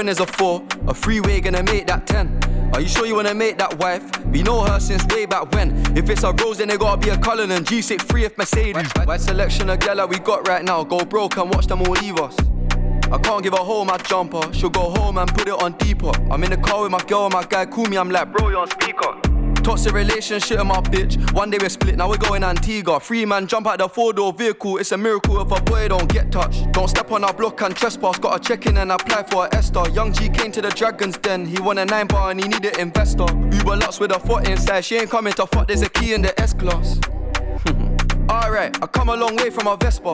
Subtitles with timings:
[0.00, 0.62] friend is a four.
[0.88, 2.26] A freeway gonna make that ten.
[2.72, 4.02] Are you sure you wanna make that wife?
[4.28, 5.76] We know her since way back when.
[5.94, 8.90] If it's a Rose, then it gotta be a Cullen and G63 if Mercedes.
[9.06, 10.84] Wide selection of gal that we got right now.
[10.84, 12.34] Go broke and watch them all leave us.
[13.12, 14.40] I can't give her home my jumper.
[14.54, 16.12] She'll go home and put it on deeper.
[16.30, 17.98] I'm in the car with my girl and my guy call me.
[17.98, 18.89] I'm like, bro, you're on speaker.
[19.70, 21.32] Toxic relationship with my bitch.
[21.32, 22.98] One day we're split, now we're going Antigua.
[22.98, 24.78] Free man jump out the four door vehicle.
[24.78, 26.72] It's a miracle if a boy don't get touched.
[26.72, 28.18] Don't step on our block and trespass.
[28.18, 29.88] Gotta check in and apply for a Esther.
[29.90, 31.46] Young G came to the Dragons Den.
[31.46, 33.26] He won a nine bar and he needed investor.
[33.52, 34.84] Uber Lux with a foot inside.
[34.84, 35.68] She ain't coming to fuck.
[35.68, 36.98] There's a key in the S class.
[38.28, 40.10] Alright, I come a long way from a Vespa.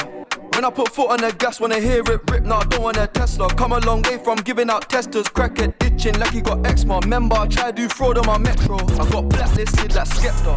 [0.53, 2.99] When I put foot on the gas, wanna hear it rip, nah, I don't want
[2.99, 3.49] a Tesla.
[3.55, 7.01] Come a long way from giving out testers, crackhead itching like he got eczema.
[7.01, 8.77] Remember, I tried to do fraud on my metro.
[8.77, 10.57] I got blacklisted like Skepta.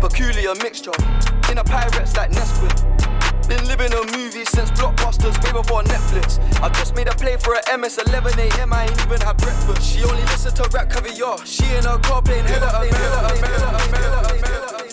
[0.00, 0.92] Peculiar mixture,
[1.50, 2.76] in a pirates like Nesquik.
[3.48, 6.38] Been living a movie since blockbusters, way before Netflix.
[6.62, 9.82] I just made a play for a MS 11 AM, I ain't even had breakfast.
[9.82, 11.44] She only listen to RapCaviar.
[11.46, 12.88] She in her car playing hell of a
[14.78, 14.87] Blow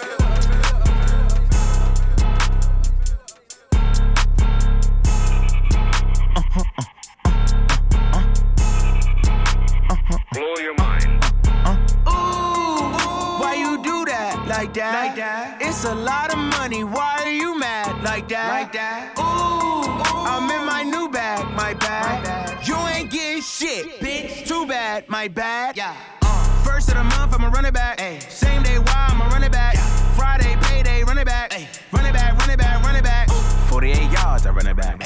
[15.88, 16.84] A lot of money.
[16.84, 18.50] Why are you mad like that?
[18.50, 19.14] Like that?
[19.20, 19.86] Ooh,
[20.26, 22.68] I'm in my new bag, my bag.
[22.68, 24.48] You ain't getting shit, bitch.
[24.48, 25.78] Too bad, my bad.
[25.78, 25.96] Yeah.
[26.24, 28.00] Uh, first of the month, I'ma run it back.
[28.32, 29.78] Same day, why I'ma run it back.
[30.16, 31.54] Friday, payday, run it back.
[31.92, 33.30] Run it back, run it back, run it back.
[33.70, 34.98] 48 yards, I run it back.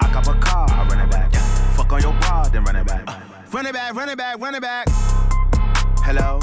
[0.00, 1.34] I cop a car, I run it back.
[1.74, 3.08] Fuck on your bra, then run it back.
[3.52, 4.86] Run it back, run it back, run it back.
[6.06, 6.38] Hello?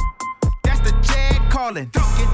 [0.63, 1.89] That's the jag calling.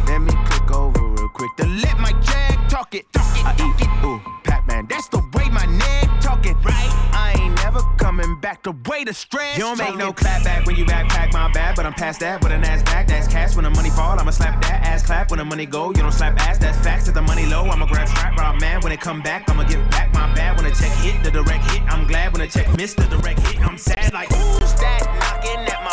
[0.07, 1.55] Let me click over quick.
[1.57, 3.11] To let my jag talk it.
[3.13, 3.45] Talk it.
[3.45, 4.05] I talk eat, it.
[4.05, 4.87] ooh, Pac-Man.
[4.89, 6.91] That's the way my neck talking, right?
[7.13, 8.63] I ain't never coming back.
[8.63, 9.57] The way the stress.
[9.57, 12.43] You don't make no clap back when you backpack my bag, but I'm past that
[12.43, 13.07] with an ass back.
[13.07, 14.19] That's cash when the money fall.
[14.19, 15.89] I'ma slap that ass clap when the money go.
[15.89, 17.07] You don't slap ass, that's facts.
[17.07, 18.81] If the money low, I'ma grab strap rob man.
[18.81, 20.57] When it come back, I'ma give back my bad.
[20.57, 21.81] When the check hit, the direct hit.
[21.83, 23.61] I'm glad when the check missed the direct hit.
[23.61, 25.90] I'm sad like Who's that knocking at my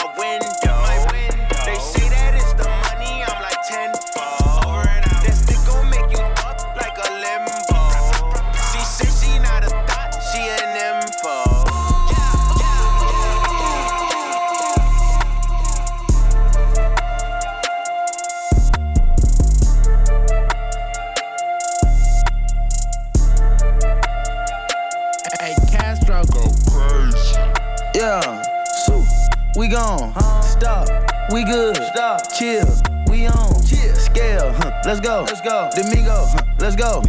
[29.69, 30.12] we gone.
[30.17, 30.41] Uh-huh.
[30.43, 30.88] Stop,
[31.31, 31.76] we good.
[31.76, 32.67] Stop, chill,
[33.09, 33.62] we on.
[33.62, 35.25] Chill, scale, huh, let's go.
[35.26, 35.69] Let's go.
[35.75, 37.03] Domingo, huh, let's go.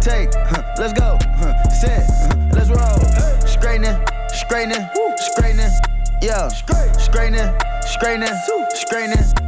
[0.00, 1.18] Take, huh, let's go.
[1.36, 3.46] Huh, set, huh, let's roll.
[3.46, 3.96] Straightening,
[4.28, 5.70] straightening, straightening.
[6.22, 8.34] Yeah, straightening, straightening,
[8.74, 9.47] straightening.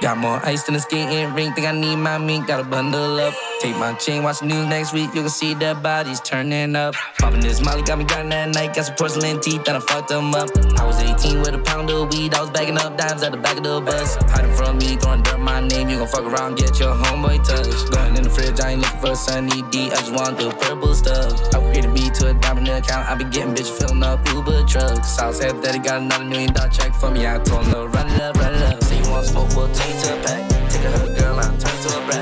[0.00, 1.54] Got more ice than a skating rink.
[1.54, 2.46] Think I need my mink.
[2.46, 3.49] Gotta bundle up.
[3.60, 5.14] Take my chain, watch the news next week.
[5.14, 6.94] You can see dead bodies turning up.
[7.18, 8.74] Popping this Molly got me grinding that night.
[8.74, 10.48] Got some porcelain teeth that I fucked them up.
[10.78, 12.32] I was 18 with a pound of weed.
[12.32, 14.16] I was bagging up dimes at the back of the bus.
[14.32, 15.90] Hiding from me, throwing dirt my name.
[15.90, 17.92] You gon' fuck around, get your homeboy touched.
[17.92, 19.92] Going in the fridge, I ain't looking for a sunny D.
[19.92, 21.28] I just want the purple stuff.
[21.52, 23.10] I upgraded me to a diamond account.
[23.10, 25.06] I be getting bitch filling up Uber trucks.
[25.06, 27.26] South said that he got another million dollar check for me.
[27.26, 28.82] I told him to run it up, run it up.
[28.84, 30.48] Say you want smoke, we'll take to a pack.
[30.70, 32.19] Take a hood girl, I'll turn to a brat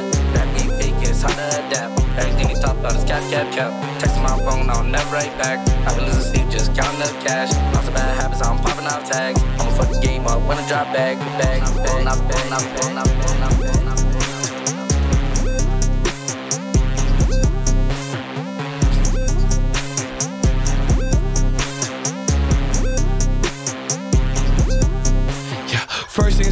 [2.61, 3.73] top out his cap, cap, cap.
[4.01, 5.59] Texting my phone, I'll never write back.
[5.87, 7.53] I've been losing sleep, just counting up cash.
[7.75, 9.43] Lots of bad habits, I'm popping out tags.
[9.59, 11.19] I'ma fuck the game up when I drop back.
[11.39, 13.68] Back, back, back, back, back, back.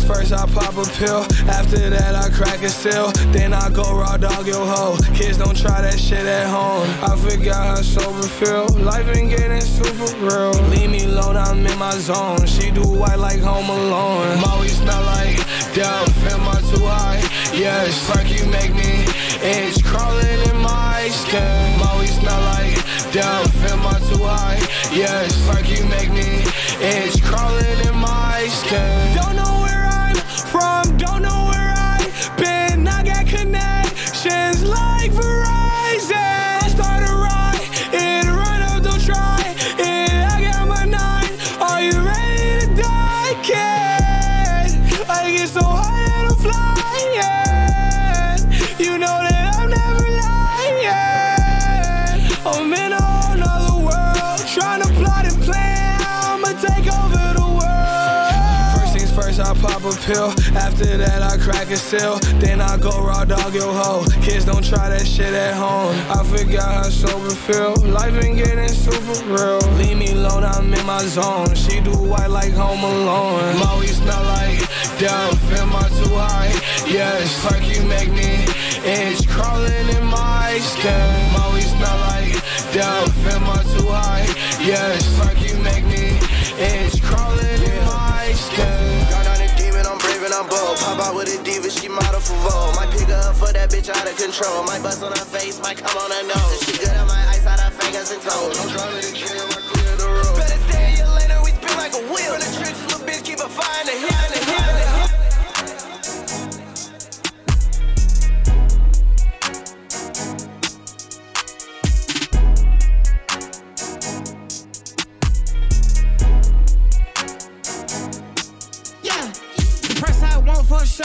[0.07, 1.27] First I pop a pill.
[1.51, 3.11] After that, I crack a seal.
[3.33, 4.97] Then I go raw dog your hoe.
[5.15, 6.87] Kids don't try that shit at home.
[7.03, 8.69] I forgot how sober feel.
[8.85, 10.53] Life been getting super real.
[10.71, 12.47] Leave me alone, I'm in my zone.
[12.47, 14.41] She do white like home alone.
[14.41, 15.39] Molly smell like
[15.75, 16.15] dope.
[16.31, 17.21] Am I too high?
[17.53, 19.05] Yes, fuck you make me
[19.43, 19.83] itch.
[19.85, 21.79] Crawling in my skin.
[21.81, 22.77] Molly smell like
[23.11, 23.55] dope.
[23.71, 24.61] Am I too high?
[24.95, 26.47] Yes, fuck you make me
[26.79, 27.23] itch.
[27.25, 29.17] Crawling in my skin.
[29.17, 29.86] Don't know where
[30.47, 32.87] from, don't know where I've been.
[32.87, 33.76] I got connections
[60.07, 60.31] pill.
[60.55, 62.19] After that, I crack a seal.
[62.39, 64.07] Then I go raw dog your hoe.
[64.23, 65.95] Kids don't try that shit at home.
[66.09, 67.75] I forgot how sober feel.
[67.91, 69.59] Life been getting super real.
[69.79, 71.55] Leave me alone, I'm in my zone.
[71.55, 73.59] She do white like home alone.
[73.59, 74.61] Molly smell like
[75.03, 75.43] dope.
[75.61, 76.55] Am I too high?
[76.87, 78.47] Yes, fuck you make me
[78.87, 79.29] itch.
[79.29, 81.11] Crawling in my skin.
[81.35, 82.33] Molly smell like
[82.73, 83.11] dope.
[83.35, 84.27] Am I too high?
[84.63, 86.07] Yes, fuck you make me
[86.63, 87.03] itch.
[87.03, 88.96] Crawling in my skin.
[90.37, 90.45] On.
[90.45, 92.77] Pop out with a diva, she model for Vogue.
[92.77, 94.65] Might pick her up for that bitch out of control.
[94.65, 96.61] Might bust on her face, might come on her nose.
[96.61, 98.53] She good at my ice out her fingers and toes.
[98.61, 100.37] I'm driving the jail, I clear the road.
[100.37, 102.37] Better stay in your lane we spin like a wheel.
[102.37, 104.77] From the trenches, little bitch, keep a fire in the hill, in the hill, in
[104.77, 105.06] the hill.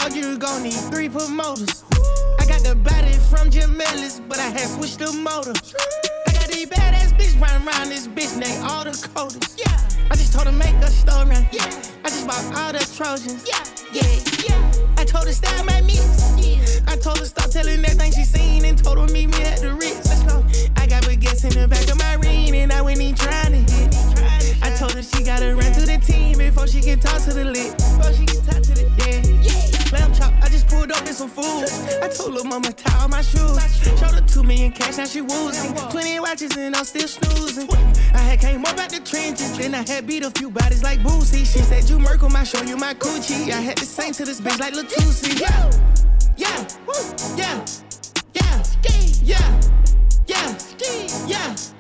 [0.02, 1.84] Want for a show, you gon' need three promoters.
[2.40, 5.54] I got the body from Jim Ellis, but I had switched the motor.
[6.28, 9.58] I got these badass bitch running around this bitch named all the coders.
[9.58, 9.72] Yeah,
[10.10, 11.36] I just told her make a story.
[11.52, 11.66] Yeah,
[12.06, 13.46] I just bought all the Trojans.
[13.48, 14.10] Yeah, yeah,
[14.48, 14.72] yeah.
[14.98, 16.02] I told her style my mix.
[16.38, 19.60] Yeah, I told her stop telling everything she seen and told her meet me at
[19.60, 20.08] the Ritz.
[20.08, 20.44] Let's go.
[20.78, 23.72] I got baguettes in the back of my ring and I went in trying to
[23.74, 23.96] hit.
[24.64, 27.46] I told her she gotta run through the team before she can talk to the
[27.46, 27.78] lit.
[27.78, 29.42] Before she can talk to the yeah.
[29.42, 29.51] yeah.
[29.92, 31.66] Lamb chop, I just pulled up in some food.
[32.02, 33.60] I told her mama tie all my shoes.
[34.00, 35.76] Showed her two million cash, now she woozing.
[35.90, 37.70] Twenty watches and I'm still snoozing.
[38.14, 41.00] I had came up out the trenches, then I had beat a few bodies like
[41.00, 41.46] Boosie.
[41.46, 43.52] She said you Merkle, I show you my coochie.
[43.52, 45.40] I had to sing to this bitch like Latusi.
[45.40, 45.72] Yeah,
[46.38, 46.68] yeah,
[47.36, 47.66] yeah,
[48.34, 48.64] yeah,
[49.24, 49.60] yeah,
[50.28, 50.58] yeah,
[51.28, 51.71] yeah.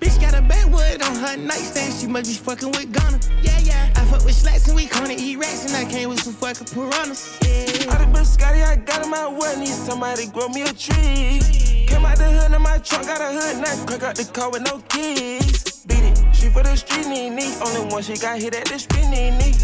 [0.00, 1.94] Bitch got a backwood on her nightstand.
[1.94, 3.18] She must be fucking with Gunna.
[3.42, 3.92] Yeah, yeah.
[3.96, 5.66] I fuck with slats and we gonna eat rats.
[5.66, 7.38] And I came with some fucking piranhas.
[7.42, 7.92] Yeah.
[7.92, 11.86] All the biscotti I got in my way, need somebody grow me a tree.
[11.86, 14.50] Came out the hood in my trunk, got a hood nut, crack out the car
[14.50, 15.84] with no keys.
[15.86, 17.54] Beat it, she for the street knee knee.
[17.64, 19.54] Only one she got hit at the spinning knee.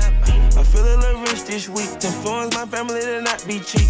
[0.56, 1.90] I feel a little rich this week.
[2.00, 3.86] To influence my family to not be cheap.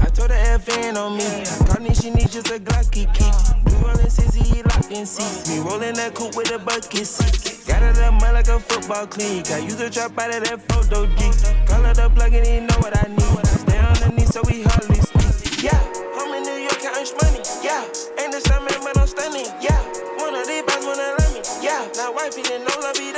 [0.00, 1.44] I Told the FN on me.
[1.66, 3.57] call me, she needs just a Glocky key.
[3.82, 5.48] Rollin' sissy, locked in seats.
[5.48, 7.66] Me rollin' that coupe with a bucket seat.
[7.66, 9.44] Got it up mud like a football clean.
[9.52, 11.30] I use a trap out of that photo G.
[11.66, 13.46] Call it the plug and he know what I need.
[13.46, 15.62] Stay on the knee so we hardly speak.
[15.62, 15.78] Yeah,
[16.16, 17.42] home in New York counting money.
[17.62, 17.84] Yeah,
[18.18, 19.46] ain't the same man, but I'm stunning.
[19.60, 19.80] Yeah,
[20.16, 21.42] one of these boys wanna love me.
[21.60, 23.12] Yeah, now wifey didn't know love be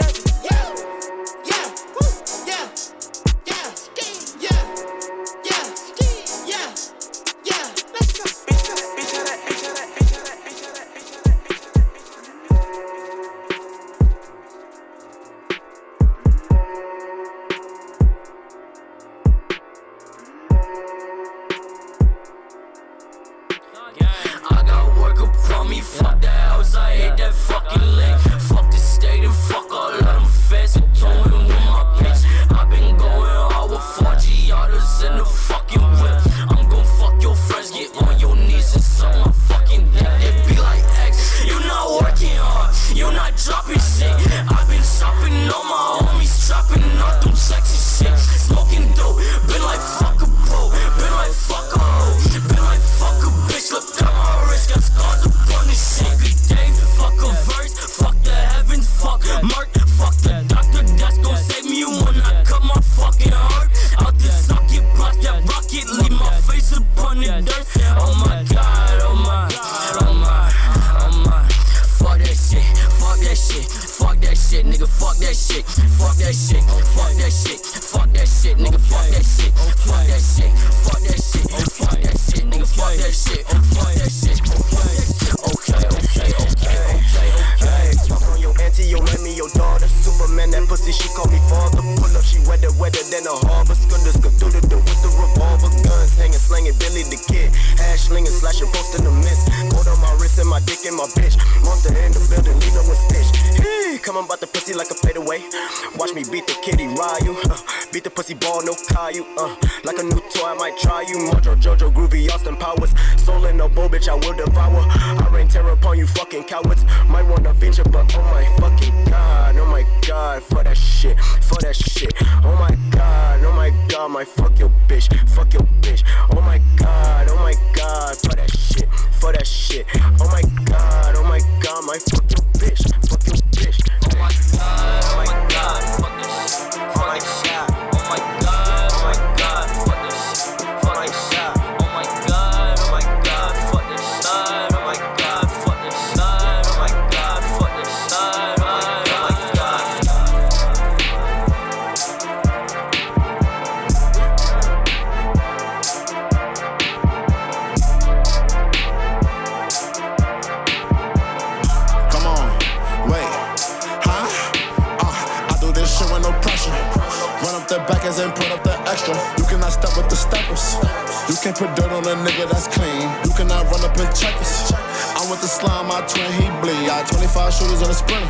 [173.50, 174.70] I run up in checkers.
[175.18, 176.86] I went to slime, my twin, he bleed.
[176.86, 178.24] I 25 shooters on a sprint.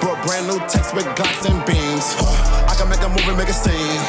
[0.00, 2.16] Brought brand new text with Glocks and beams.
[2.64, 4.00] I can make a movie, make a scene.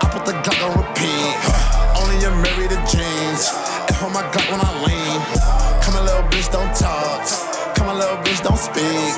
[0.00, 1.32] I put the Glock on repeat.
[1.96, 3.48] Only a Mary the jeans.
[3.88, 5.18] And hold my Glock when I lean.
[5.80, 7.24] Come a little bitch, don't talk.
[7.74, 9.16] Come a little bitch, don't speak.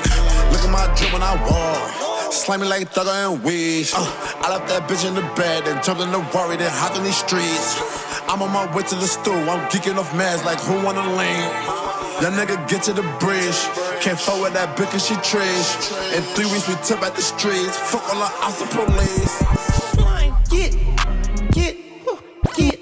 [0.51, 2.91] Look at my drip when I walk that.
[2.91, 3.93] thugger and weeds.
[3.95, 4.03] Uh,
[4.41, 7.03] I left that bitch in the bed and jumped in the worry, then hopped in
[7.03, 7.79] these streets.
[8.27, 11.45] I'm on my way to the stool, I'm geeking off mass like who wanna lean?
[12.21, 13.59] That nigga get to the bridge.
[14.01, 15.91] Can't fuck with that bitch cause she trash.
[16.15, 17.77] In three weeks we took back the streets.
[17.77, 19.35] Fuck all the ops and police.
[20.49, 20.71] Get,
[21.51, 21.75] get,
[22.55, 22.77] get,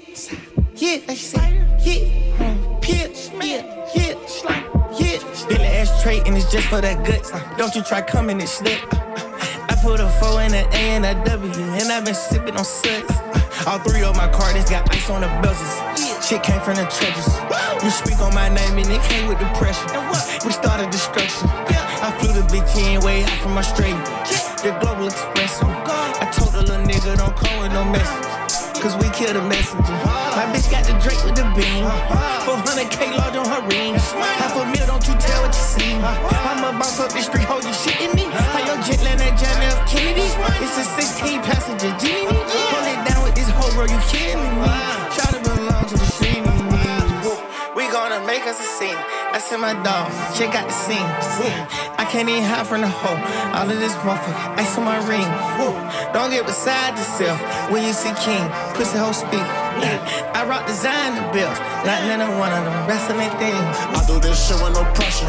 [0.74, 4.18] get, they say, get, pit, get, get,
[4.98, 5.24] get.
[5.48, 7.30] Billy ashtray and it's just for that guts.
[7.58, 8.80] Don't you try coming and slip
[9.84, 13.12] put a four in a A and a W, and I've been sipping on suds.
[13.66, 15.76] All three of my cards got ice on the bezels.
[16.26, 17.28] Shit came from the trenches.
[17.84, 19.86] You speak on my name and it came with the pressure.
[20.46, 21.48] We started destruction.
[21.70, 24.00] Yeah, I flew the bitch in way out from Australia.
[24.64, 25.62] The Global Express.
[25.62, 28.43] I told the little nigga don't call with no message.
[28.84, 29.96] Cause we killed the messenger.
[30.36, 31.88] My bitch got the Drake with the beam.
[32.44, 33.94] 400k large on her ring.
[33.96, 35.96] Half a mil, don't you tell what you see.
[35.96, 38.28] I'm a boss up the street, hold you shitting me.
[38.84, 39.88] Jet land at John F.
[39.88, 40.28] Kennedy.
[40.60, 42.28] It's a 16 passenger Genie.
[42.28, 44.68] Hold it down with this whole road, you kidding me?
[45.16, 46.44] Try to belong to the scene.
[47.74, 49.00] We gonna make us a scene.
[49.34, 51.10] I send my dog, check out the scene.
[51.98, 53.18] I can't even hide from the hoe.
[53.50, 55.26] All of this motherfucker, ice on my ring.
[56.14, 58.46] Don't get beside yourself when you see King.
[58.78, 59.42] Pussy hoe speak.
[59.42, 63.74] I rock designer bills, not none of one of them wrestling things.
[63.90, 65.26] I do this shit with no pressure.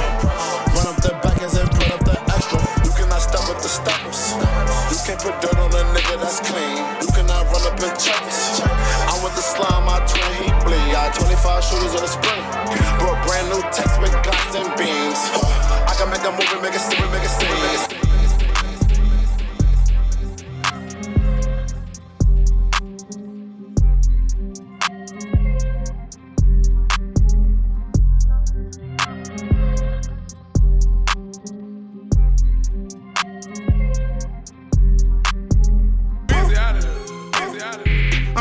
[0.78, 2.62] Run up the back and put up the extra.
[2.86, 4.38] You cannot stop with the stoppers.
[4.94, 6.78] You can't put dirt on a nigga that's clean.
[7.02, 8.62] You cannot run up in checkers.
[9.10, 10.94] I'm with the slime, my twin, he bleed.
[10.94, 12.46] I 25 shooters on the spring.
[13.02, 13.95] Brought brand new text
[16.26, 17.45] I can make a movie, make a scene,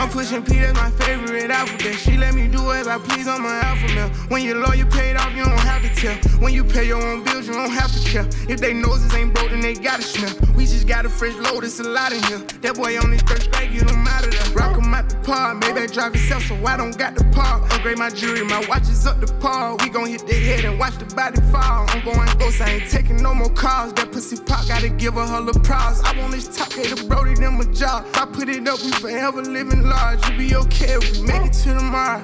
[0.08, 1.94] pushing P, that's my favorite alphabet.
[1.94, 4.10] She let me do as I please on my alphabet.
[4.28, 6.16] When your lawyer paid off, you don't have to tell.
[6.40, 8.26] When you pay your own bills, you don't have to care.
[8.48, 10.34] If they noses ain't broke, then they gotta smell.
[10.54, 12.38] We just got a fresh load, it's a lot in here.
[12.62, 14.50] That boy on his first strike, get him out of there.
[14.54, 17.62] Rock him out the park, maybe I drive himself, so I don't got the park.
[17.72, 19.76] Upgrade my jewelry, my watch is up the par.
[19.80, 21.86] We gon' hit the head and watch the body fall.
[21.88, 23.92] I'm going ghost, I ain't taking no more calls.
[23.94, 26.02] That pussy pop, gotta give her her applause.
[26.02, 28.06] I want this top, hey, the Brody, them a job.
[28.14, 31.52] I put it up, we forever living large large, you be okay we make it
[31.52, 32.22] to tomorrow.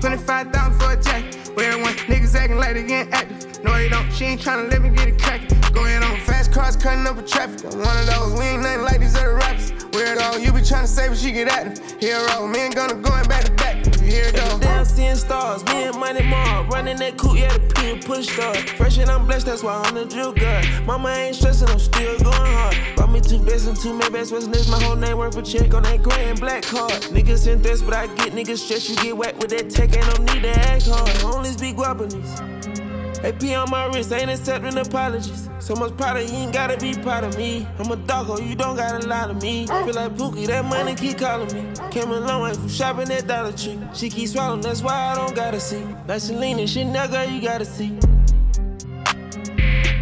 [0.00, 1.36] 25,000 for a jacket.
[1.54, 3.64] Where everyone niggas acting like they getting active.
[3.64, 4.10] No, they don't.
[4.12, 5.59] She ain't tryna let me get it crackin'.
[5.72, 7.64] Go ahead on fast cars cutting up with traffic.
[7.72, 8.38] I'm one of those.
[8.38, 9.72] We ain't nothing like these other rappers.
[9.92, 12.00] Weirdo, you be trying to say but she get at active.
[12.00, 13.84] Hero, me oh, ain't gonna going back to back.
[13.96, 14.58] Here it go.
[14.58, 18.28] Damn, seeing stars, me and Money Mob, running that coupe, yeah, the P and push
[18.28, 18.56] start.
[18.70, 20.64] Fresh and I'm blessed, that's why I'm the drill guy.
[20.84, 22.76] Mama ain't stressing, I'm still going hard.
[22.96, 24.68] Bought me two vests and two Maybachs, what's next?
[24.68, 26.92] My whole name worth a check on that gray and black card.
[27.12, 28.88] Niggas in this, but I get niggas stressed.
[28.88, 31.34] You get whacked with that tech, ain't no need to act hard.
[31.34, 32.79] Only speak Guapanese.
[33.22, 35.48] AP on my wrist, ain't accepting apologies.
[35.58, 37.66] So much pride, you ain't gotta be proud of me.
[37.78, 39.66] I'm a doggo, oh, you don't gotta lie to me.
[39.66, 41.72] Feel like Pookie, that money keep calling me.
[41.90, 43.78] Came a long way from shopping at Dollar Tree.
[43.94, 45.84] She keep swallowing, that's why I don't gotta see.
[46.08, 47.98] Like Selena, shit, girl, you gotta see.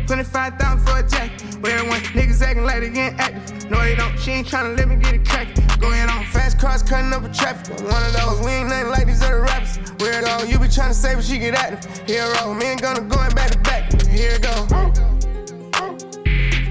[0.08, 1.58] 25,000 for a jacket.
[1.60, 3.70] But everyone niggas acting like they getting active.
[3.70, 4.18] No, they don't.
[4.18, 5.66] She ain't tryna let me get it crackin'.
[5.78, 7.78] Go ahead on fast cars cutting up with traffic.
[7.80, 8.40] One of those.
[8.40, 9.76] We ain't nothing like these other rappers.
[9.98, 12.08] Weirdo, you be tryna save, but she get active.
[12.08, 13.92] Hero, me ain't gonna going back to back.
[14.08, 15.17] Here it go.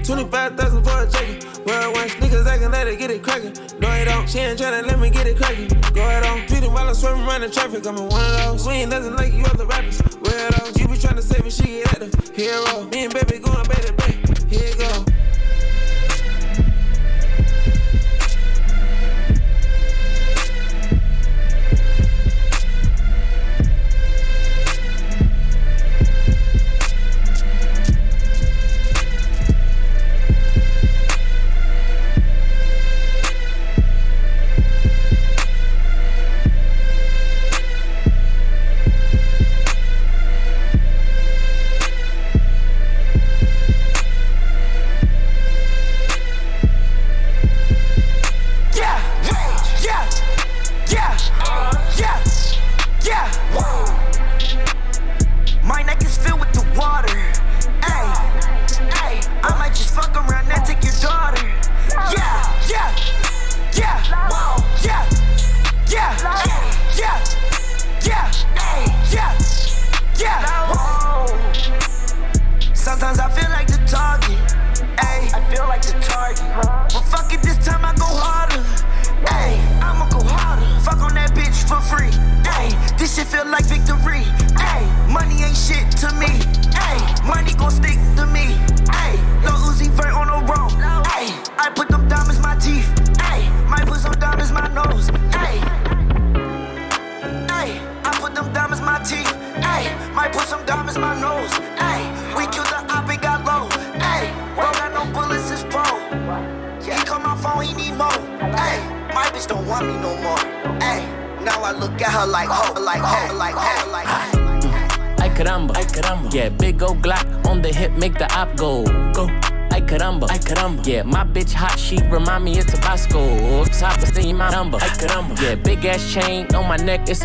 [0.08, 1.44] 25,000 for a jacket.
[1.66, 3.52] Well, once niggas acting like they get it crackin'.
[3.78, 4.26] No, they don't.
[4.26, 5.68] She ain't tryna let me get it crackin'.
[5.92, 6.38] Go ahead on.
[6.46, 7.86] Tweeting while I'm swerving around the traffic.
[7.86, 8.66] I'm in one of those.
[8.66, 10.00] We ain't nothing like you other rappers.
[10.00, 12.34] Weirdo, you be tryna save but she get active.
[12.34, 14.14] Hero, me and baby going back to back.
[14.48, 15.07] Here it go.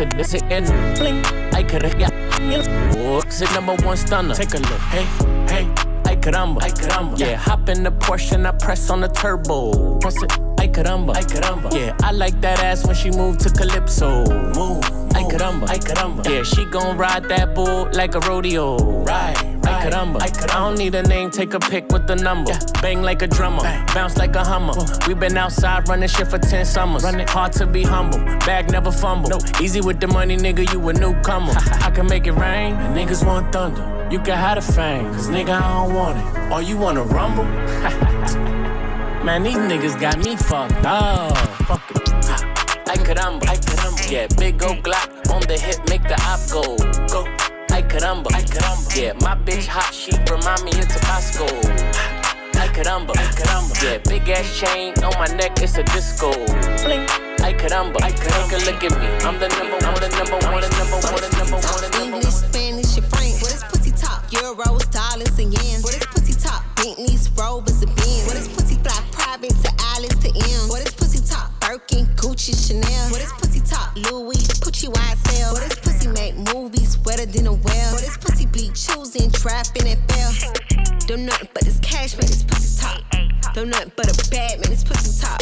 [0.04, 1.24] My neck, a it's a and bling.
[1.54, 2.12] I could've got
[3.26, 4.34] It's a number one stunner.
[4.34, 4.80] Take a look.
[4.90, 5.04] Hey,
[5.48, 5.68] hey,
[6.04, 7.18] I caramba, I caramba.
[7.18, 9.98] Yeah, hop in the Porsche and I press on the turbo.
[9.98, 10.32] Press it.
[10.58, 11.72] I caramba, I caramba.
[11.74, 14.24] Yeah, I like that ass when she moved to calypso.
[14.54, 16.26] Move, I caramba, I caramba.
[16.28, 18.76] Yeah, she gon' ride that bull like a rodeo.
[19.84, 20.32] Right, right.
[20.32, 20.50] caramba.
[20.50, 22.52] I don't need a name, take a pic with the number.
[22.80, 23.62] Bang like a drummer,
[23.94, 24.72] bounce like a hummer.
[25.06, 27.04] We been outside running shit for 10 summers.
[27.04, 27.26] Running.
[27.28, 29.30] Hard to be humble, bag never fumble.
[29.30, 29.38] No.
[29.60, 31.52] Easy with the money, nigga, you a newcomer.
[31.56, 34.08] I can make it rain, and niggas want thunder.
[34.10, 36.52] You can have the fame, cause nigga, I don't want it.
[36.52, 37.44] Or you wanna rumble?
[39.24, 41.36] Man, these niggas got me fucked up.
[41.66, 42.08] Fuck it.
[42.86, 44.10] I caramba, I caramba.
[44.10, 46.76] Yeah, big old Glock on the hip, make the op go.
[48.94, 51.50] Yeah, my bitch hot, she remind me of Tabasco.
[52.54, 53.74] I caramba, I caramba.
[53.82, 56.30] Yeah, big ass chain on my neck, it's a disco.
[56.86, 57.02] Bling.
[57.42, 58.54] I caramba, I caramba.
[58.54, 61.18] Take a look at me, I'm the number one, the number one, the number one,
[61.18, 62.22] the number one, the number one.
[62.22, 63.42] English, Spanish, your French.
[63.42, 64.30] What is pussy talk?
[64.30, 65.82] Euros, dollars, and yens.
[65.82, 66.62] What is pussy talk?
[66.76, 68.26] Bentleys, Rovers, and Benz.
[68.30, 70.70] What is pussy fly private to Alice to M?
[70.70, 71.50] What is pussy talk?
[71.58, 72.83] Birkin, Gucci, Chanel.
[83.54, 85.40] Don't nothing but a bad man, this pussy talk.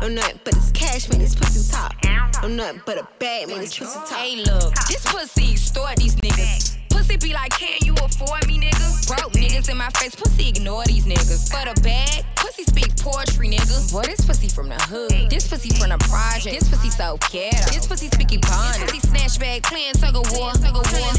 [0.00, 1.94] Don't nothing but this cash, man, this pussy talk.
[2.40, 4.08] Don't nothing but a bad man, this pussy talk.
[4.08, 6.78] Hey, look, this pussy extort these niggas.
[6.88, 9.06] Pussy be like, can you afford me, nigga?
[9.06, 11.50] Broke niggas in my face, pussy ignore these niggas.
[11.52, 13.92] For the bag, pussy speak poetry, nigga.
[13.92, 15.28] Boy, this pussy from the hood.
[15.28, 16.58] This pussy from the project.
[16.58, 17.72] This pussy so ghetto.
[17.74, 18.80] This pussy speaky bond.
[18.80, 20.52] This pussy snatch bag, playing tug of war.
[20.52, 21.12] Tug of war,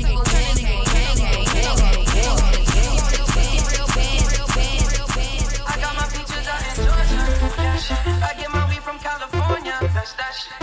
[7.87, 8.25] Georgia.
[8.29, 9.77] I get my weed from California.
[9.93, 10.60] That's that shit.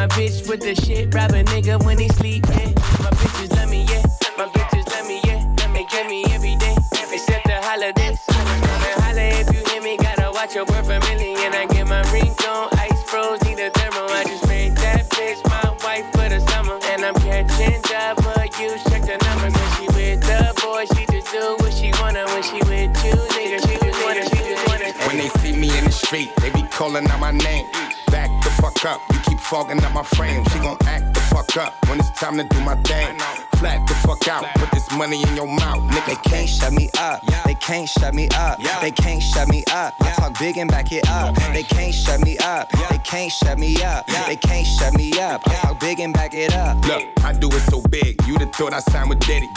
[0.00, 2.46] My bitch with the shit, rob a nigga when he sleep.
[2.48, 2.72] Yeah.
[3.04, 4.00] My bitches love me, yeah.
[4.38, 5.44] My bitches love me, yeah.
[5.74, 6.74] They get me every day,
[7.12, 8.18] except the holidays.
[8.32, 11.52] And holla if you hear me, gotta watch your word for million.
[11.52, 14.08] I get my ring on, ice froze, need a thermal.
[14.08, 16.78] I just made that bitch my wife for the summer.
[16.92, 19.52] And I'm catching W, check the numbers.
[19.52, 22.24] When she with the boy, she just do what she wanna.
[22.32, 24.96] When she with you, nigga, she just wanna, she just wanna.
[25.04, 27.66] When they see me in the street, they be calling out my name.
[28.08, 30.44] Back the fuck up, you fogging up my frame.
[30.52, 33.18] She gon' act the fuck up when it's time to do my thing.
[33.56, 36.06] Flat the fuck out, put this money in your mouth, nigga.
[36.06, 37.20] They can't shut me up.
[37.44, 38.58] They can't shut me up.
[38.80, 39.94] They can't shut me up.
[40.00, 41.34] I talk big and back it up.
[41.52, 42.70] They can't shut me up.
[42.88, 44.06] They can't shut me up.
[44.26, 45.42] They can't shut me up.
[45.46, 46.84] I talk big and back it up.
[46.86, 49.48] Look, I do it so big, you'd have thought I signed with Diddy.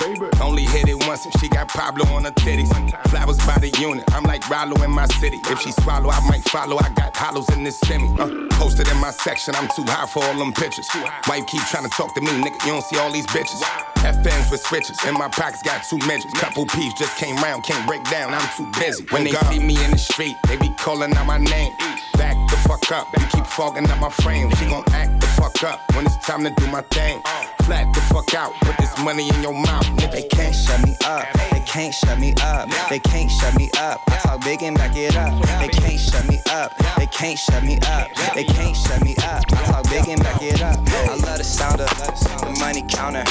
[0.42, 2.70] Only hit it once and she got Pablo on her titties.
[3.10, 5.40] Flowers by the unit, I'm like Rollo in my city.
[5.46, 6.78] If she swallow, I might follow.
[6.78, 8.08] I got hollows in this semi.
[8.20, 10.88] Uh, posted in my section, I'm too high for all them pictures.
[11.26, 12.58] Why you keep trying to talk to me, nigga?
[12.66, 13.62] You don't see all these bitches.
[14.06, 14.98] FMs with switches.
[15.06, 16.34] In my pockets got two midgets.
[16.40, 18.34] Couple peeps just came round, can't break down.
[18.34, 19.04] I'm too busy.
[19.10, 21.72] When they see me in the street, they be calling out my name.
[22.18, 23.08] Back the fuck up.
[23.18, 24.52] You keep fogging up my frame.
[24.56, 27.22] She gon' act the fuck up when it's time to do my thing.
[27.66, 28.54] Flat the fuck out.
[28.62, 29.86] Put this money in your mouth.
[29.96, 30.12] Nigga.
[30.12, 31.26] They can't shut me up.
[31.52, 32.70] They can't shut me up.
[32.90, 34.02] They can't shut me up.
[34.08, 35.34] I talk big and back it up.
[35.62, 36.72] They can't shut me up.
[36.98, 38.10] They can't shut me up.
[38.36, 39.44] They can't shut me up.
[39.52, 40.78] I talk big and back it up.
[41.10, 43.24] I love the sound of the money counter.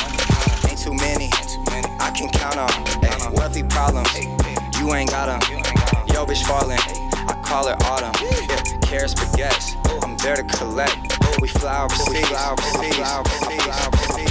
[0.68, 1.28] Ain't too many.
[2.00, 2.70] I can count on.
[3.04, 4.08] Ay, wealthy problems.
[4.78, 5.40] You ain't got 'em.
[6.08, 6.80] Yo, bitch falling.
[7.28, 8.14] I call it autumn.
[8.48, 9.76] Yeah, carrots, baguettes.
[10.02, 10.96] I'm there to collect.
[11.40, 12.08] We fly overseas.
[12.08, 12.80] We fly overseas.
[12.80, 13.48] We fly overseas.
[13.48, 14.21] We fly overseas.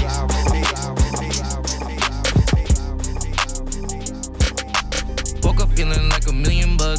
[6.82, 6.98] A.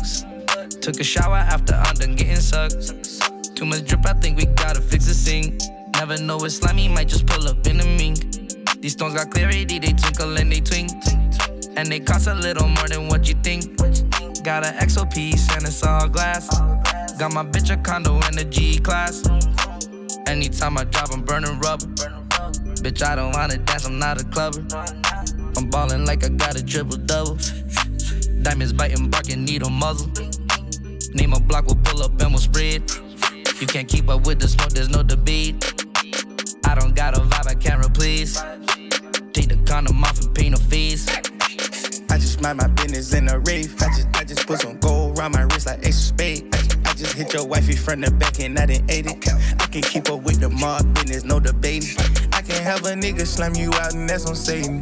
[0.81, 3.55] Took a shower after I'm done getting sucked.
[3.55, 5.61] Too much drip, I think we gotta fix the sink.
[5.95, 8.81] Never know it's slimy, might just pull up in the mink.
[8.81, 10.91] These stones got clarity, they twinkle and they twink.
[11.77, 13.77] And they cost a little more than what you think.
[14.43, 16.49] Got an XO piece and it's all glass.
[17.19, 19.23] Got my bitch a condo in the G class.
[20.27, 21.87] Anytime I drop, I'm burning rubber.
[22.83, 24.65] Bitch, I don't wanna dance, I'm not a clubber.
[25.57, 27.39] I'm ballin' like I got a triple double.
[28.43, 30.11] Diamonds biting, barking, need a muzzle.
[31.15, 32.83] Name a block, we'll pull up and we'll spread.
[33.61, 35.65] You can't keep up with the smoke, there's no debate.
[36.65, 38.41] I don't got a vibe, I can't replace.
[39.33, 41.09] Take the condom off and paint a face.
[42.11, 43.81] I just mind my business in a rave.
[43.81, 46.49] I just, I just put some gold around my wrist like Ace of Spade.
[46.53, 49.29] I just, I just hit your wifey front the back and I didn't ate it.
[49.61, 51.97] I can keep up with the mob business, no debating.
[52.33, 54.81] I can have a nigga slam you out and that's on Satan.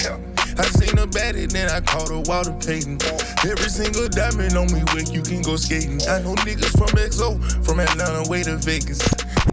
[0.61, 3.01] I seen her better then I called her Walter Payton.
[3.49, 6.05] Every single diamond on me where you can go skating.
[6.05, 9.01] I know niggas from XO, from Atlanta way to Vegas.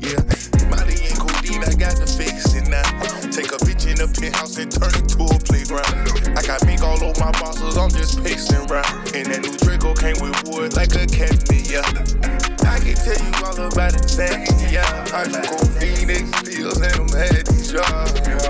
[0.03, 0.19] Yeah,
[0.67, 2.83] Molly and codeine, I got the fix now.
[3.31, 6.11] Take a bitch in a penthouse and turn it to a playground.
[6.35, 9.15] I got mink all over my boxes, I'm just pacing round.
[9.15, 11.87] And that new Draco came with wood like a candy, yeah.
[12.67, 14.11] I can tell you all about it,
[14.67, 14.83] yeah.
[15.15, 17.95] I do codeine, X pills, and them haddies, yeah.
[18.03, 18.46] Old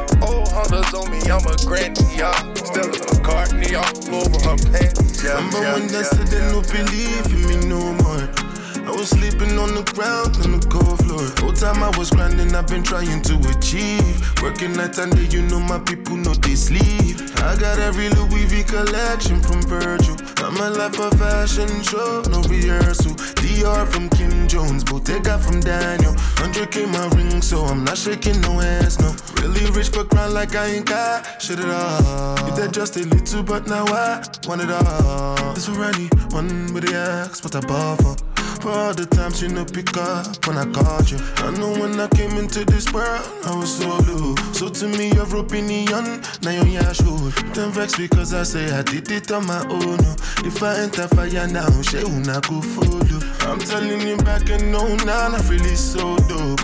[0.87, 2.53] hunters on me, I'm a granny, yeah.
[2.55, 5.35] Stella McCartney all over her panties, yeah.
[5.35, 8.87] Remember yeah, when yeah, I said that no believe in me no more.
[8.87, 11.26] I was sleeping on the ground on the cold floor.
[11.67, 14.41] Time I was grinding, I've been trying to achieve.
[14.41, 17.17] Working night and day, you know my people know they sleep.
[17.43, 20.15] I got every Louis V collection from Virgil.
[20.37, 23.11] I'm a life of fashion show, no rehearsal.
[23.43, 26.13] Dior from Kim Jones, Bottega from Daniel.
[26.39, 29.13] 100k my ring, so I'm not shaking no hands, no.
[29.41, 32.47] Really rich, but grind like I ain't got shit at all.
[32.47, 35.51] If that just a little, but now I want it all.
[35.51, 38.36] It's already one with the axe, what I bought for.
[38.61, 41.19] For all the times you no pick up when I called you.
[41.37, 44.35] I know when I came into this world, I was so low.
[44.53, 47.31] So to me, your opinion, now you're your shoe.
[47.53, 49.99] Don't vex because I say I did it on my own.
[50.45, 52.97] If I enter fire now, she not go follow.
[53.41, 56.59] I'm telling you back and no, now I really so dope.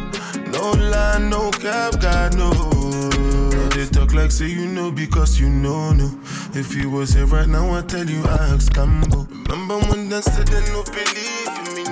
[0.52, 2.52] No lie, no cap, God no.
[2.52, 6.12] No, They talk like say you know because you know no.
[6.54, 9.28] If you was here right now, I tell you I ask Cambo.
[9.50, 11.83] Remember when they said they no believe in me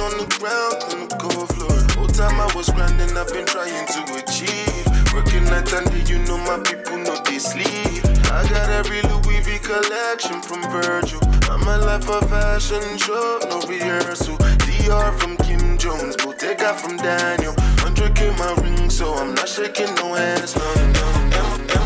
[0.00, 1.76] on the ground on the cold floor.
[1.96, 4.84] Whole time I was grinding, I've been trying to achieve.
[5.12, 8.02] Working night and day, you know my people know they sleep.
[8.32, 11.20] I got every Louis V collection from Virgil.
[11.52, 14.36] I'm a life of fashion show, no rehearsal.
[14.64, 17.52] Dior from Kim Jones, Bottega from Daniel.
[17.84, 21.80] 100k my ring, so I'm not shaking no hands, no, no, no, no.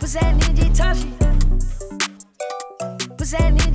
[0.00, 1.08] What's that ninja Tashi?
[3.16, 3.67] What's that ninja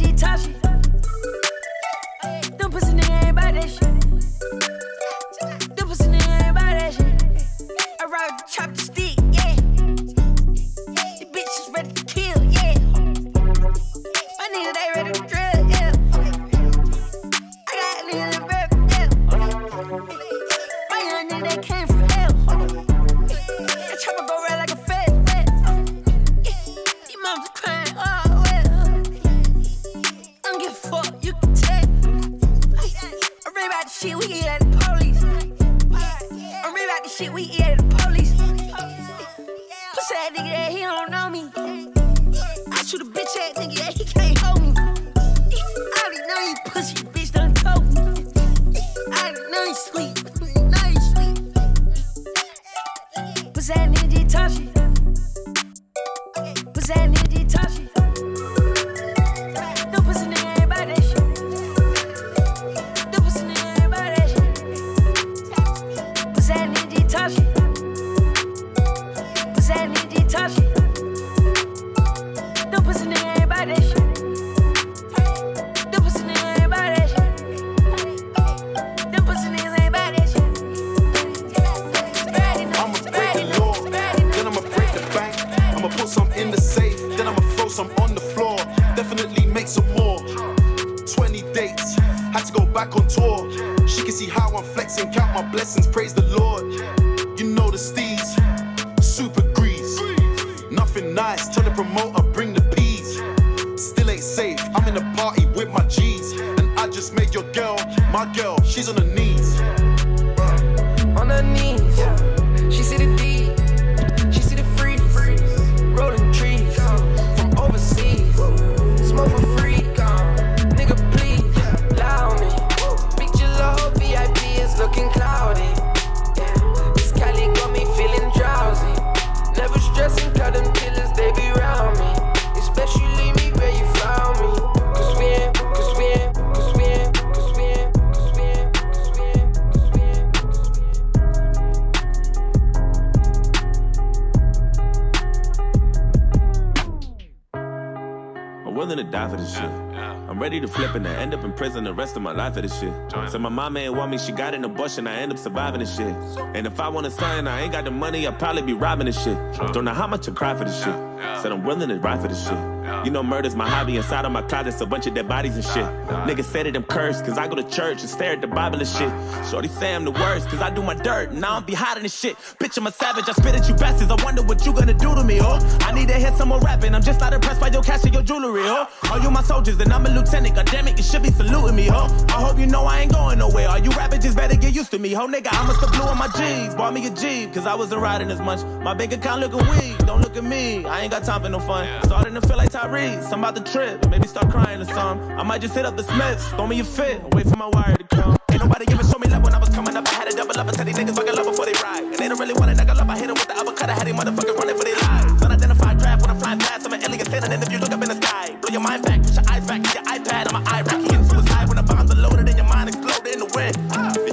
[151.63, 152.91] prison the rest of my life for this shit.
[153.31, 155.95] So my mama ain't want me, she got an abortion, I end up surviving this
[155.95, 156.13] shit.
[156.55, 159.05] And if I want a son, I ain't got the money, I'll probably be robbing
[159.05, 159.37] this shit.
[159.71, 160.93] Don't know how much I cry for this shit.
[161.41, 162.57] Said I'm willing to ride for this shit.
[163.05, 165.63] You know murder's my hobby, inside of my closet's a bunch of dead bodies and
[165.63, 165.85] shit.
[166.27, 168.79] Niggas say that I'm cursed, cause I go to church and stare at the Bible
[168.79, 169.11] and shit.
[169.49, 172.03] Shorty say I'm the worst, cause I do my dirt, and I don't be hiding
[172.03, 172.37] this shit.
[172.59, 175.15] Bitch, I'm a savage, I spit at you bastards, I wonder what you gonna do
[175.15, 175.59] to me, oh.
[175.81, 178.13] I need to hear some more rapping, I'm just not impressed by your cash and
[178.13, 178.87] your jewelry, oh.
[179.11, 181.75] Are you my soldiers, and I'm a lieutenant, god damn it, you should be saluting
[181.75, 182.07] me, ho.
[182.29, 183.67] I hope you know I ain't going nowhere.
[183.69, 185.49] Are you rapping, just better get used to me, ho, nigga.
[185.51, 188.39] I'm a blue on my G's, bought me a Jeep, cause I wasn't riding as
[188.39, 188.63] much.
[188.83, 191.59] My bank account looking weak, don't look at me, I ain't got time for no
[191.59, 191.87] fun.
[192.03, 195.31] Starting to feel like Tyrese, I'm about to trip, maybe start crying or something.
[195.39, 197.95] I might just hit up the Smiths, throw me a fit, wait for my wire
[197.95, 198.35] to come.
[198.51, 200.05] Ain't nobody even show me love when I was coming up.
[200.05, 202.03] I had a double up and tell these niggas fucking love before they ride.
[202.03, 203.09] And they don't really want a nigga love.
[203.09, 203.89] I hit him with the uppercut.
[203.89, 205.41] I had him motherfuckers running for their lives.
[205.41, 206.85] Unidentified draft when I'm flying past.
[206.85, 208.57] I'm an alien standing in if you look up in the sky.
[208.59, 210.51] Blow your mind back, put your eyes back to your iPad.
[210.51, 213.39] I'm an Iraqi in suicide when the bombs are loaded and your mind exploded in
[213.39, 213.79] the wind.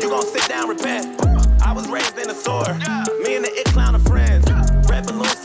[0.02, 1.06] You gon' sit down, repent.
[1.62, 2.66] I was raised in a store.
[3.22, 3.54] Me and the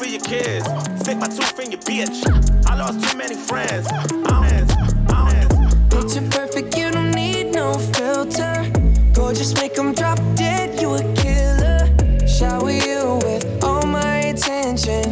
[0.05, 0.65] for your kids.
[1.01, 2.19] Stick my tooth in your bitch.
[2.67, 3.87] I lost too many friends.
[3.91, 8.71] I don't, I don't, Picture perfect, you don't need no filter.
[9.13, 11.81] Gorgeous, make 'em drop dead, you a killer.
[12.27, 15.05] Shower you with all my attention.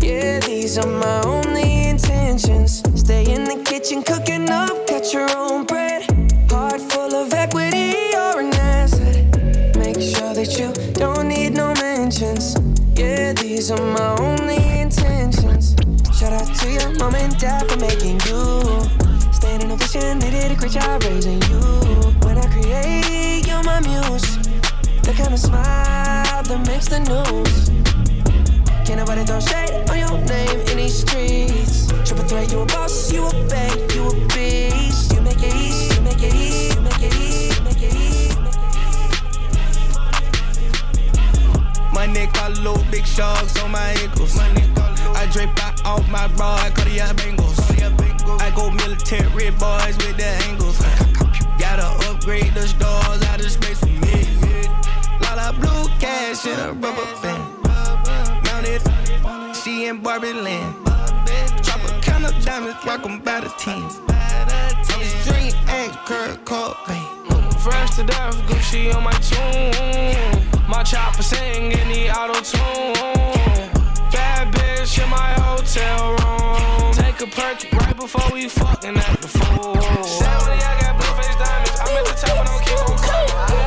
[0.00, 1.41] Yeah, these are my only
[17.42, 18.62] dad for making you.
[19.32, 21.58] Standing ovation, they did a great job raising you.
[22.22, 24.38] When I create, you're my muse.
[25.02, 27.70] The kind of smile that makes the news.
[28.86, 31.88] Can't nobody throw shade on your name in these streets.
[32.06, 35.12] Triple threat, you a boss, you a bank, you a beast.
[35.12, 37.92] You make it easy, you make it easy, you make it easy, you make it
[37.92, 38.38] easy.
[41.92, 44.38] My neck got low, big sharks on my ankles.
[44.38, 46.28] I drape out off my
[46.74, 47.58] cut the bangles.
[48.40, 50.78] I go military boys with the angles.
[51.58, 54.26] Gotta upgrade the stars out of space for me.
[55.20, 57.44] Lot of blue cash in a rubber band.
[58.44, 58.82] Mounted,
[59.56, 60.74] she in Barbie land.
[61.62, 64.00] Drop a count of diamonds, rock 'em by the tens.
[64.08, 67.06] I was dream X, Kurt Cobain.
[67.60, 70.68] Fresh to death, Gucci on my tune.
[70.68, 73.71] My chopper sing in the auto tune.
[74.82, 76.92] Bitch in my hotel room.
[76.92, 79.80] Take a perk right before we fucking at the fool.
[80.02, 81.78] Seventy, I got blue face diamonds.
[81.78, 83.61] I'm at the top and don't keep on climbing.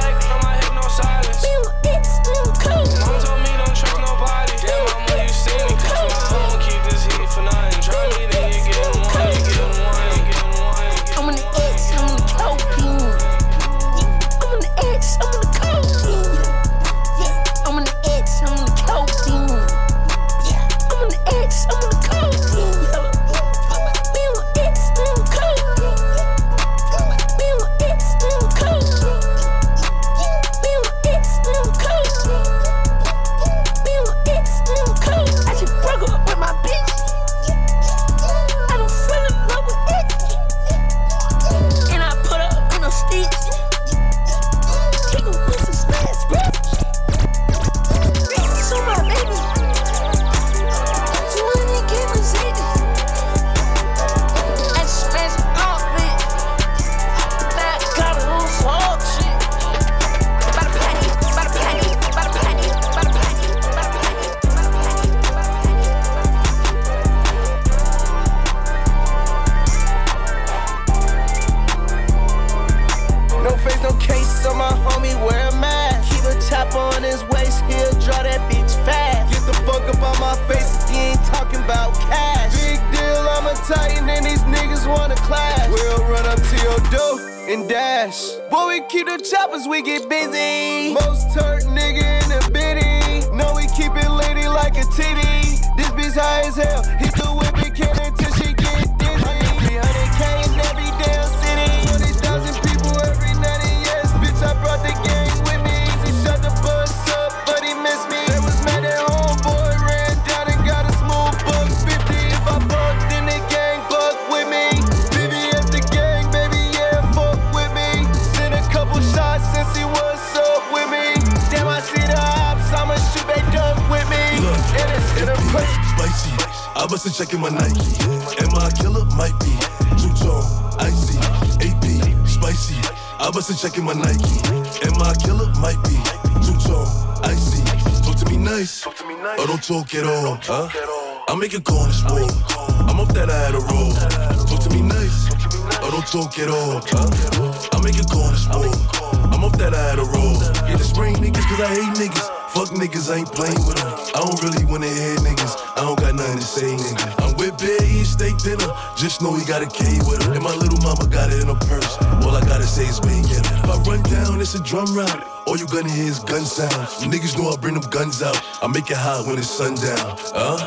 [168.76, 170.20] Make it hot when it's sundown.
[170.36, 170.60] Huh?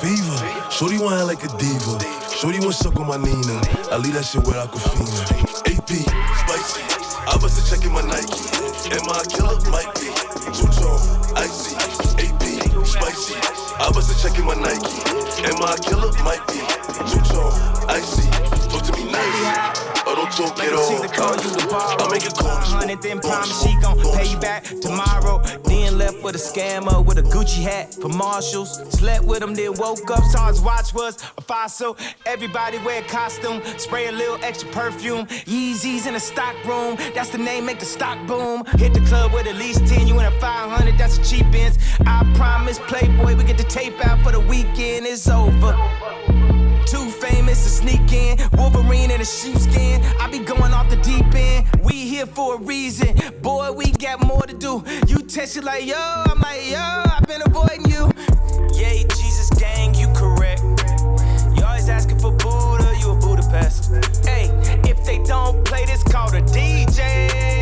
[0.00, 0.40] Fever.
[0.72, 2.00] Shorty want like a diva.
[2.32, 3.60] Shorty want suck on my Nina.
[3.92, 4.80] I leave that shit where I could
[5.68, 5.92] AP,
[6.40, 6.80] spicy.
[7.28, 8.40] I bust a check in my Nike.
[8.96, 9.60] Am I a killer?
[9.68, 10.08] Might be.
[10.56, 11.04] Two tone,
[11.36, 11.76] icy,
[12.24, 12.40] AP,
[12.88, 13.36] spicy.
[13.36, 14.96] I bust a check in my Nike.
[15.44, 16.08] Am I a killer?
[16.24, 16.41] Might
[26.52, 28.76] scammer with a Gucci hat for Marshalls.
[28.90, 31.96] Slept with him, then woke up, saw his watch was a fossil.
[32.26, 35.26] Everybody wear a costume, spray a little extra perfume.
[35.26, 38.64] Yeezys in the stock room, that's the name, make the stock boom.
[38.76, 41.78] Hit the club with at least 10, you in a 500, that's a cheap ends.
[42.06, 45.72] I promise, Playboy, we get the tape out for the weekend, it's over.
[46.92, 48.38] Too famous to sneak in.
[48.52, 50.02] Wolverine in a sheepskin.
[50.20, 50.61] I be going
[52.24, 53.16] here for a reason.
[53.42, 54.82] Boy, we got more to do.
[55.08, 58.10] You text it like, yo, I'm like, yo, I've been avoiding you.
[58.74, 60.62] Yay, Jesus gang, you correct.
[61.56, 63.92] You always asking for Buddha, you a Budapest.
[64.24, 64.50] Hey,
[64.88, 67.61] if they don't play this, call the DJ.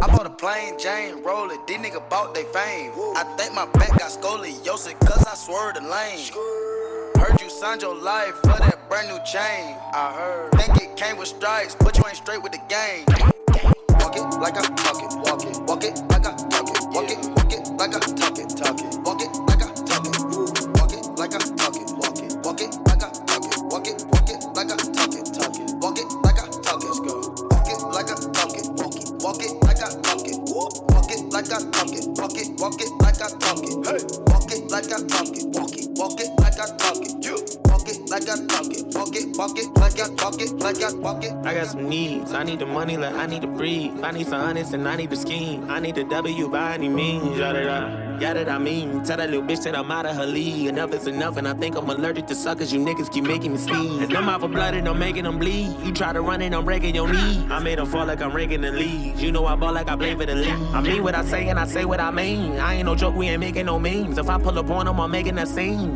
[0.00, 1.66] I bought a plain Jane, roll it.
[1.66, 2.92] These niggas bought they fame.
[3.16, 6.24] I think my back got scoliosis, cause I swerved the lane.
[7.18, 9.76] Heard you signed your life for that brand new chain.
[9.92, 10.52] I heard.
[10.52, 13.04] Think it came with stripes, but you ain't straight with the game.
[14.00, 15.12] Walk it like I talk it.
[15.26, 15.58] Walk it.
[15.66, 16.86] Walk it like I talk it.
[16.94, 17.18] Walk it.
[17.34, 18.48] Walk it like I talk it.
[18.56, 19.07] Talk it.
[31.38, 32.06] Like I talk it.
[32.18, 32.48] Walk it.
[32.58, 33.86] Walk it like I talk it.
[33.86, 34.02] Hey.
[34.26, 35.46] Walk it like I talk it.
[35.54, 35.88] Walk it.
[35.92, 37.24] Walk it like I talk it.
[37.24, 37.67] You.
[37.88, 38.94] I talk it.
[38.94, 39.36] Walk it.
[39.36, 40.62] Walk I talk it.
[40.62, 41.32] I walk it.
[41.46, 42.32] I got some needs.
[42.34, 43.92] I need the money, like I need to breathe.
[44.02, 45.70] I need some honest and I need the scheme.
[45.70, 47.38] I need the W by any means.
[47.38, 49.02] Yada da, yada da mean.
[49.04, 50.66] Tell that little bitch that I'm out of her league.
[50.66, 52.72] Enough is enough, and I think I'm allergic to suckers.
[52.72, 54.02] You niggas keep making me sneeze.
[54.02, 55.74] And I'm out for blood and I'm making them bleed.
[55.82, 57.46] You try to run it, I'm breaking your knee.
[57.48, 59.22] I made them fall like I'm breaking the leads.
[59.22, 60.50] You know I ball like I play for the league.
[60.74, 62.58] I mean what I say and I say what I mean.
[62.58, 64.18] I ain't no joke, we ain't making no memes.
[64.18, 65.94] If I pull up on them, I'm making a scene.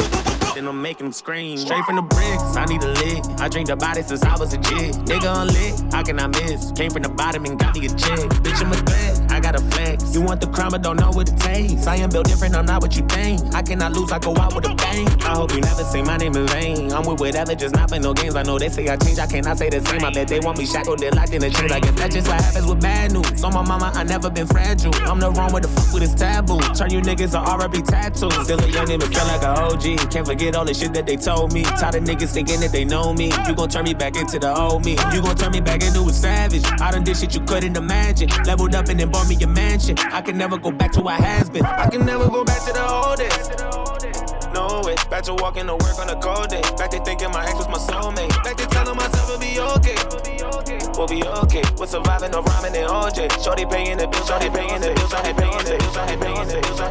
[0.55, 1.57] Then I'm making them scream.
[1.57, 3.24] Straight from the bricks, I need a lick.
[3.40, 4.94] I drink the body since I was a jig.
[5.07, 6.72] Nigga unlit, how can I miss?
[6.72, 8.28] Came from the bottom and got me a check.
[8.44, 9.11] Bitch, I'm a threat
[9.53, 10.14] gotta flex.
[10.14, 11.86] You want the crime, but don't know what it takes.
[11.86, 13.55] I am built different, I'm not what you think.
[13.55, 15.09] I cannot lose, I go out with a bang.
[15.22, 16.92] I hope you never say my name in vain.
[16.92, 18.34] I'm with whatever, just not for no games.
[18.34, 20.05] I know they say I change, I cannot say the same.
[20.05, 21.72] I bet they want me shackled and locked in the chains.
[21.72, 23.44] I guess that's just what happens with bad news.
[23.44, 24.94] On my mama, I never been fragile.
[25.09, 26.61] I'm the wrong with the fuck with this taboo.
[26.74, 28.34] Turn you niggas to RIP tattoos.
[28.44, 30.11] Still a young nigga, feel like a OG.
[30.11, 31.62] Can't forget all the shit that they told me.
[31.62, 33.32] Tired of niggas thinking that they know me.
[33.46, 34.92] You gon' turn me back into the old me.
[35.12, 36.64] You gon' turn me back into a savage.
[36.80, 38.28] I done did shit you couldn't imagine.
[38.44, 39.97] Leveled up and then bought me your.
[40.12, 41.64] I can never go back to what has been.
[41.64, 44.53] I can never go back to the old days.
[44.53, 44.95] No way.
[45.09, 46.61] Back to walking to work on a cold day.
[46.76, 48.30] Back to thinking my ex was my soulmate.
[48.45, 50.93] Back to telling myself it'll be okay.
[50.97, 51.62] We'll be okay.
[51.78, 53.43] We're surviving, no rhyming and OJ.
[53.43, 56.61] Shorty paying the bills, shorty paying the bills, shorty paying the bills, shorty paying the
[56.61, 56.82] bills.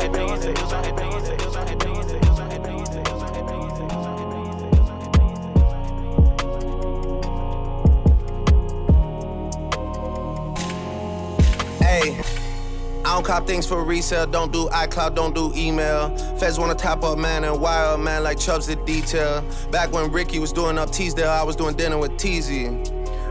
[13.31, 16.13] Cop things for resale, don't do iCloud, don't do email.
[16.35, 19.41] Feds wanna top up man and wire man like Chubbs did detail.
[19.71, 22.67] Back when Ricky was doing up Teasdale, I was doing dinner with Teasy.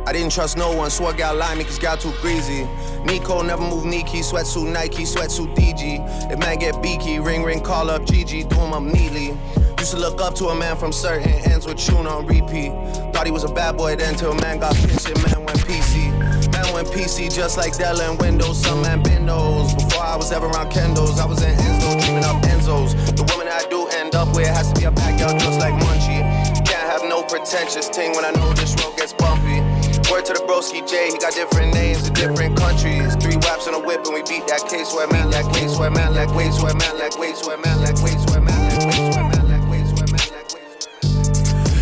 [0.07, 2.67] I didn't trust no one, swore got limey cause got too greasy.
[3.05, 6.33] Nico never move Nike, sweatsuit Nike, sweatsuit DG.
[6.33, 9.37] If man get beaky, ring ring, call up GG, do him up neatly.
[9.79, 12.71] Used to look up to a man from certain ends with tune on repeat.
[13.13, 16.10] Thought he was a bad boy then till man got pissed and man went PC
[16.85, 19.75] going PC just like Dell and Windows, some and Bendos.
[19.75, 22.95] Before I was ever around Kendos, I was in Enzo, dreaming up Enzos.
[23.17, 26.23] The woman I do end up with has to be a backyard just like Munchie.
[26.67, 29.61] Can't have no pretentious ting when I know this road gets bumpy.
[30.11, 33.15] Word to the broski J, he got different names in different countries.
[33.17, 35.91] Three whaps and a whip, and we beat that case where man, that case where
[35.91, 39.05] man, like ways where man, like ways where man, like ways where man, like ways
[39.13, 41.09] where man, like ways where man, like ways where man.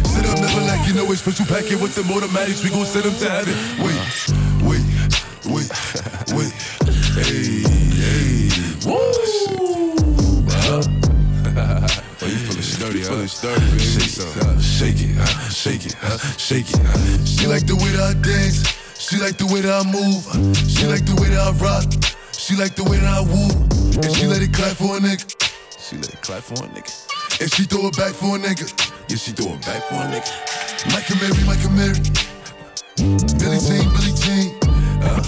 [0.05, 2.64] Sit up, never like you know it's special packet with them automatics.
[2.64, 3.55] We gon' send them to heaven.
[3.84, 4.47] Wait
[5.49, 5.68] wait,
[6.36, 6.53] wait.
[7.16, 7.62] Hey,
[7.99, 8.49] hey.
[8.86, 8.99] Woo!
[12.20, 13.09] Oh, you feeling sturdy, huh?
[13.09, 13.80] Feeling sturdy, baby.
[13.80, 16.80] Shake it, uh, shake it, uh, shake it, uh, shake it.
[16.80, 17.24] Uh.
[17.24, 18.66] She like the way that I dance.
[18.99, 20.24] She like the way that I move.
[20.68, 21.86] She like the way that I rock.
[22.32, 23.49] She like the way that I woo.
[24.03, 25.24] And she let it clap for a nigga.
[25.78, 27.40] She let it clap for a nigga.
[27.40, 28.66] And she throw it back for a nigga.
[29.09, 30.28] Yeah, she throw it back for a nigga.
[30.92, 31.99] Michael, Mary, Michael, Mary.
[33.38, 34.57] Billie Jean, Billie Jean.
[35.03, 35.22] Uh,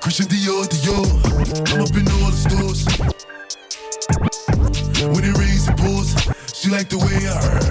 [0.00, 1.06] Christian Dior, Dior.
[1.72, 2.84] I'm up in all the stores.
[5.14, 6.14] When it rains, it pours.
[6.52, 7.64] She like the way I heard.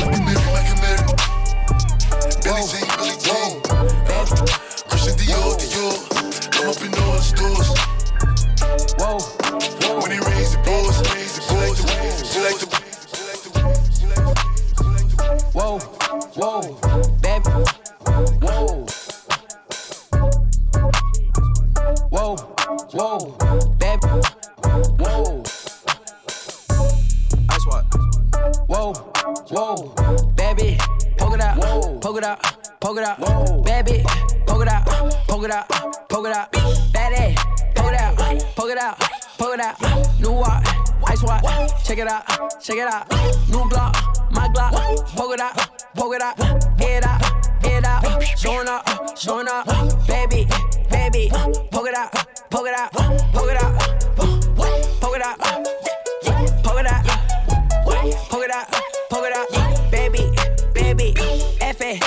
[0.00, 1.02] Like a Mary, like a Mary.
[2.42, 3.52] Billie Jean, Billie Jean.
[4.08, 4.26] Uh,
[4.88, 5.96] Christian Dior, Dior.
[6.58, 7.68] I'm up in all the stores.
[8.98, 9.18] Whoa.
[9.82, 10.00] Whoa.
[10.00, 10.96] When it rains, the pours.
[12.32, 12.66] She like the.
[15.56, 15.78] Whoa,
[16.36, 16.60] whoa,
[17.22, 17.50] baby,
[18.44, 18.75] whoa.
[22.26, 22.36] whoa,
[22.92, 24.06] whoa, baby.
[24.98, 25.42] whoa.
[27.50, 27.98] Ice water.
[28.66, 28.92] Whoa,
[29.50, 30.76] whoa, baby,
[31.18, 31.60] poke it out,
[32.00, 34.02] poke it out, poke it out, whoa, baby,
[34.46, 34.86] poke it out,
[35.28, 36.52] poke it out, poke it out,
[36.92, 38.98] bad it out, poke it out,
[39.38, 40.20] poke it out.
[40.20, 40.66] New watch,
[41.06, 42.24] ice watch, check it out,
[42.60, 43.10] check it out.
[43.48, 43.94] New Glock,
[44.32, 44.72] my Glock,
[45.16, 45.56] poke it out,
[45.94, 46.36] poke it out,
[46.78, 47.22] get out,
[47.62, 48.22] get out.
[48.38, 49.66] Showing up, showing up,
[50.06, 50.46] baby,
[50.90, 51.30] baby,
[51.70, 52.12] poke it out,
[52.50, 53.78] poke it out, poke it out,
[55.00, 55.38] poke it out,
[56.62, 57.04] poke it out,
[58.30, 58.68] poke it out,
[59.10, 60.30] poke it out, baby,
[60.74, 61.14] baby,
[61.60, 62.05] F it.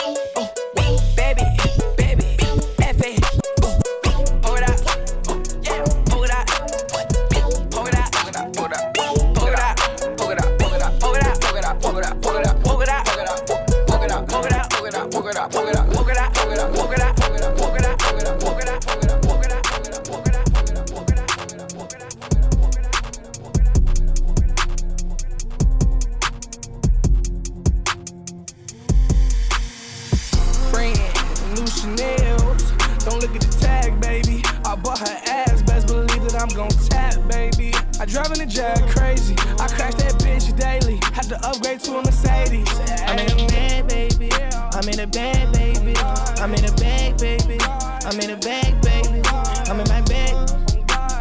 [36.50, 37.72] I'm gon' tap, baby.
[38.00, 39.36] I drive in a Jag crazy.
[39.60, 40.98] I crash that bitch daily.
[41.14, 42.68] Had to upgrade to a Mercedes.
[43.06, 44.32] I'm in a bag, baby.
[44.74, 45.94] I'm in a bag, baby.
[46.42, 47.58] I'm in a bag, baby.
[47.62, 49.22] I'm in a bag, baby.
[49.70, 50.34] I'm in my bag.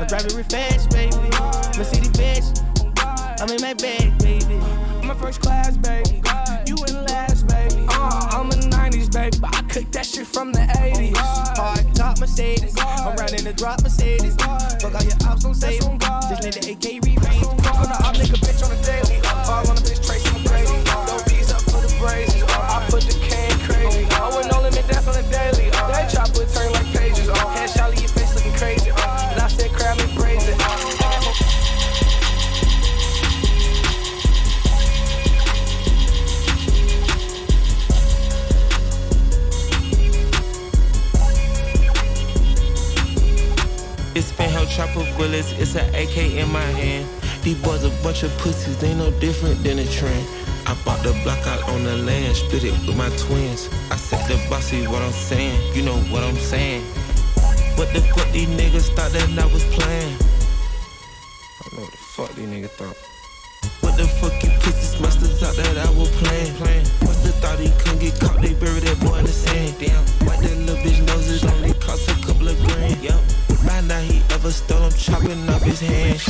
[0.00, 1.28] I'm driving real fast, baby.
[1.76, 2.48] Mercedes bitch.
[3.38, 4.56] I'm in my bag, baby.
[5.02, 6.22] I'm a first class, baby.
[6.64, 7.84] You in last, baby.
[7.90, 9.36] Uh, I'm a 90s, baby.
[9.38, 11.47] But I cooked that shit from the 80s.
[12.20, 12.74] Mercedes.
[12.78, 14.34] I'm riding the drop Mercedes.
[14.36, 15.98] Fuck all your ops, don't say them.
[15.98, 17.46] Just let the AK re-range.
[17.62, 19.18] Fuck on the op nigga bitch on the daily.
[19.46, 20.78] All on the bitch Tracy McGrady.
[21.06, 22.42] Throw peas up for the brazy.
[22.48, 24.06] I put the can crazy.
[24.10, 25.57] I went no limit dance on the daily.
[45.18, 47.04] Bullets, it's an AK in my hand.
[47.42, 50.26] These boys a bunch of pussies, they no different than a trend.
[50.64, 53.68] I bought the block out on the land, split it with my twins.
[53.90, 56.82] I said the bossy what I'm saying, you know what I'm saying.
[57.76, 60.14] What the fuck these niggas thought that I was playing?
[61.58, 62.96] I don't know what the fuck these niggas thought.
[63.80, 66.86] What the fuck you pussies must have thought that I was playing, playing.
[67.02, 69.74] Must have thought he couldn't get caught, they buried that boy in the sand.
[69.80, 71.07] Damn, white that little bitch
[73.98, 76.20] Now he ever stole, I'm chopping off his hand.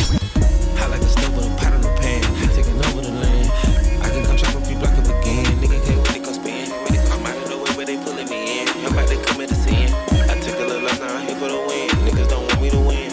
[0.80, 2.22] Hot like a stove with a pot in the pan.
[2.56, 3.52] Taking over the land.
[4.00, 5.44] I can come chop a few up again.
[5.60, 6.72] Nigga can't wait to come spin.
[7.12, 8.68] Come out of the way where they pulling me in.
[8.88, 9.20] I'm about to.
[9.20, 11.90] I took a little loss, now I'm here for the win.
[12.08, 13.12] Niggas don't want me to win.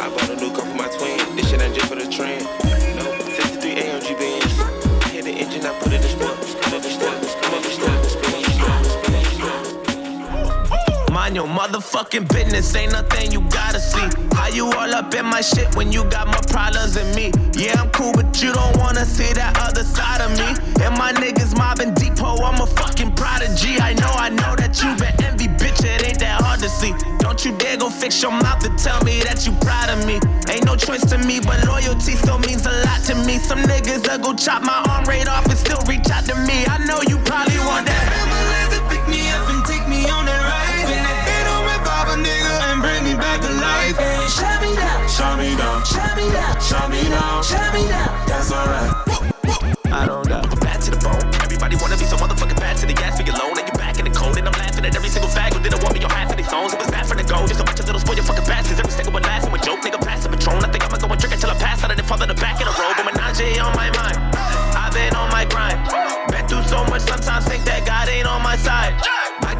[0.00, 1.36] I bought a new car for my twin.
[1.36, 2.48] This shit ain't just for the trend.
[2.96, 4.56] No, 63 AMG Benz.
[5.12, 6.32] Hit the engine, I put it in sport.
[6.64, 8.86] Come step, come step, spin on your strap, spin on your strap.
[11.12, 13.40] Mind your motherfucking business, ain't nothing you
[14.46, 17.32] How you all up in my shit when you got more problems than me?
[17.58, 20.46] Yeah, I'm cool, but you don't wanna see that other side of me.
[20.84, 23.80] And my niggas mobbing depot, I'm a fucking prodigy.
[23.80, 26.94] I know, I know that you been envy, bitch, it ain't that hard to see.
[27.18, 30.20] Don't you dare go fix your mouth to tell me that you proud of me.
[30.48, 33.38] Ain't no choice to me, but loyalty still means a lot to me.
[33.38, 36.64] Some niggas that go chop my arm right off and still reach out to me.
[36.70, 38.65] I know you probably want that.
[43.16, 43.98] Me back to life.
[43.98, 45.08] And shut me down.
[45.08, 45.84] Shut me down.
[45.84, 46.60] Shut me down.
[46.60, 47.42] Shut me down.
[47.42, 48.12] Shut me down.
[48.28, 48.92] That's alright.
[49.92, 50.42] I don't know.
[50.60, 51.24] Bad to the bone.
[51.40, 53.56] Everybody wanna be so motherfucking bad to the gas, be alone.
[53.56, 54.36] And you back in the cold.
[54.36, 56.48] And I'm laughing at every single fag who didn't want me on half of these
[56.48, 56.72] songs.
[56.74, 57.46] It was bad from the go.
[57.46, 58.78] Just a bunch of little spoiled fucking bastards.
[58.78, 59.80] Every single one laughing with joke.
[59.80, 60.64] Nigga passing Patron.
[60.64, 62.36] I think I'ma go and drink until I pass out and then fall in the
[62.36, 62.92] back in a row.
[62.96, 64.18] But menage on my mind.
[64.76, 65.80] I've been on my grind.
[66.28, 68.92] Been through so much, sometimes think that God ain't on my side.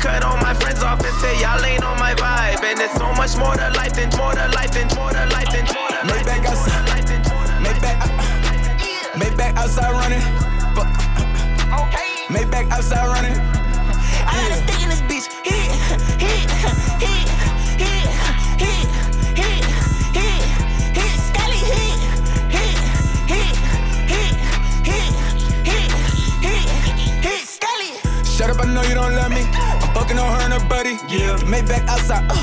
[0.01, 2.63] Cut all my friends off and say y'all ain't on my vibe.
[2.63, 5.51] And it's so much more to life than more to life than more to life
[5.51, 7.23] than more to life more to life than
[7.65, 7.99] Maybach,
[9.21, 10.21] Maybach outside running.
[10.75, 10.89] Fuck.
[12.29, 13.39] Maybach outside running.
[14.27, 15.27] I got a stick in this bitch.
[15.45, 15.71] Hit,
[16.21, 16.51] hit,
[17.01, 17.29] hit,
[17.81, 18.07] hit,
[18.59, 18.87] hit,
[19.39, 19.65] hit,
[20.19, 20.43] hit,
[20.99, 21.99] hit, Scully, hit,
[22.51, 22.79] hit,
[23.31, 23.57] hit,
[24.13, 24.35] hit,
[24.85, 25.13] hit,
[25.65, 25.91] hit,
[26.43, 27.91] hit, hit, Scully.
[28.25, 29.76] Shut up, I know you don't love me.
[29.97, 31.01] Fucking on her and her buddy.
[31.09, 31.41] Yeah.
[31.49, 32.29] Maybach outside.
[32.29, 32.37] Uh.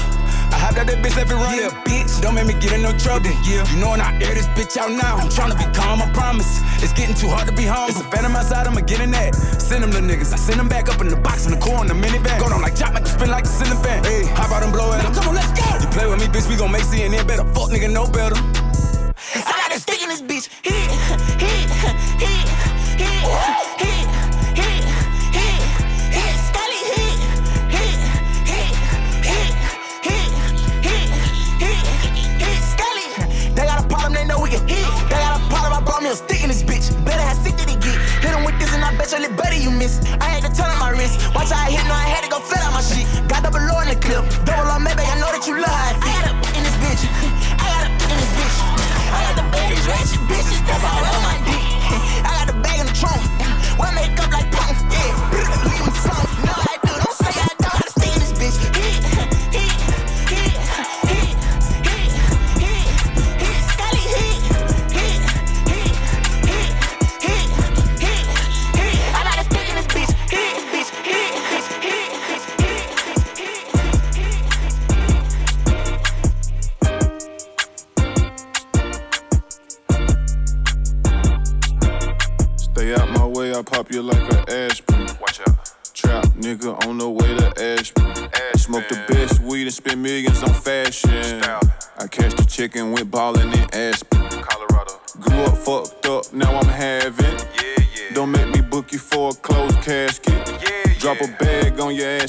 [0.49, 1.61] I hopped out that bitch, left it running.
[1.61, 2.17] Yeah, bitch.
[2.17, 3.29] Don't make me get in no trouble.
[3.45, 3.61] Yeah.
[3.69, 5.21] You know when I air this bitch out now.
[5.21, 6.49] I'm tryna be calm, I promise.
[6.81, 7.93] It's getting too hard to be home.
[7.93, 9.37] It's a phantom outside, I'ma get in that.
[9.61, 10.33] Send them the niggas.
[10.33, 12.41] I send them back up in the box in the core in the minivan.
[12.41, 14.03] Go down like chop, make it spin like a ceiling fan.
[14.03, 15.13] Hey, hop out and blow at him.
[15.13, 15.61] Come on, let's go.
[15.77, 17.45] You play with me, bitch, we gon' make CNN better.
[17.53, 18.37] Fuck nigga, no better.
[19.37, 20.49] I got a stick in this bitch.
[20.65, 20.89] Hit,
[21.37, 21.69] hit, hit,
[22.17, 22.49] hit,
[22.97, 23.92] hit,
[50.73, 51.02] Cause I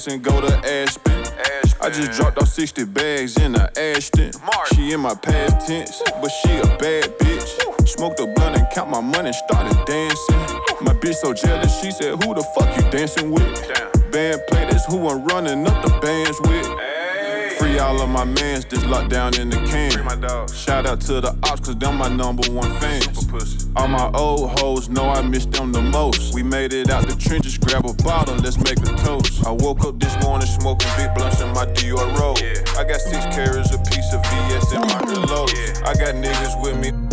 [0.05, 1.25] ass and go to Aspen.
[1.81, 4.33] I just dropped off 60 bags in the Ashton.
[4.75, 7.89] She in my past tense, but she a bad bitch.
[7.89, 10.37] Smoked a blunt and count my money, started dancing.
[10.81, 13.43] My bitch so jealous, she said, Who the fuck you dancing with?
[14.11, 17.59] Band play, that's who I'm running up the bands with.
[17.59, 19.93] Free all of my mans just locked down in the can.
[20.49, 23.64] Shout out to the ops, cause them my number one fans.
[23.85, 26.33] All my old hoes know I miss them the most.
[26.33, 29.47] We made it out the trenches, grab a bottle, let's make a toast.
[29.47, 32.39] I woke up this morning smoking big blunts in my Dior robe.
[32.79, 35.51] I got six carats, a piece of VS in my reload.
[35.85, 37.04] I got niggas with me.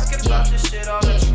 [0.00, 1.29] Ask her about this shit all the time.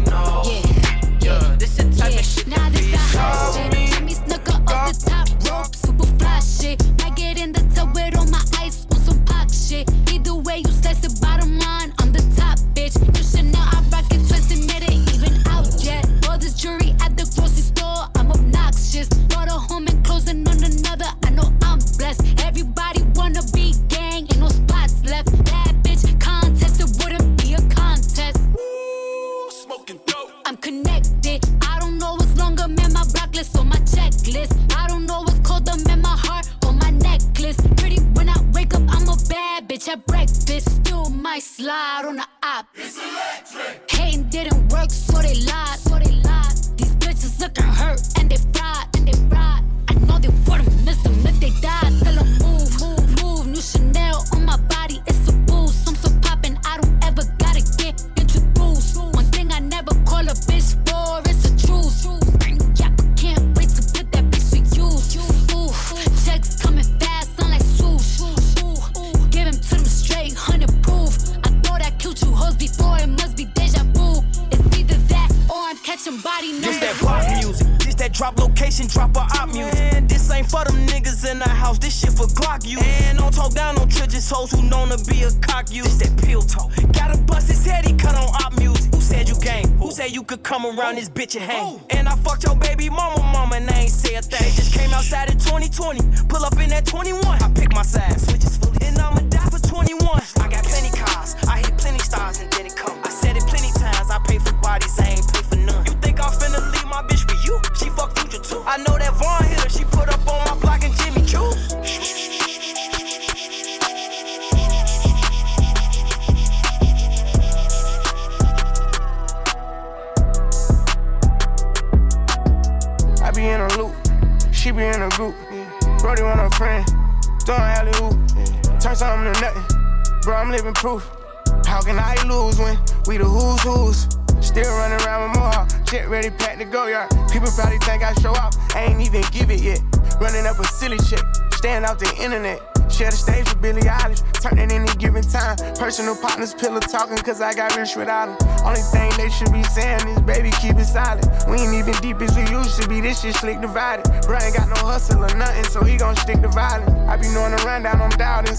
[147.26, 148.66] cause I got rich without them.
[148.66, 151.26] Only thing they should be saying is, baby, keep it silent.
[151.50, 154.06] We ain't even deep as we used to be, this shit slick divided.
[154.28, 156.95] Bro ain't got no hustle or nothing, so he gon' stick to violence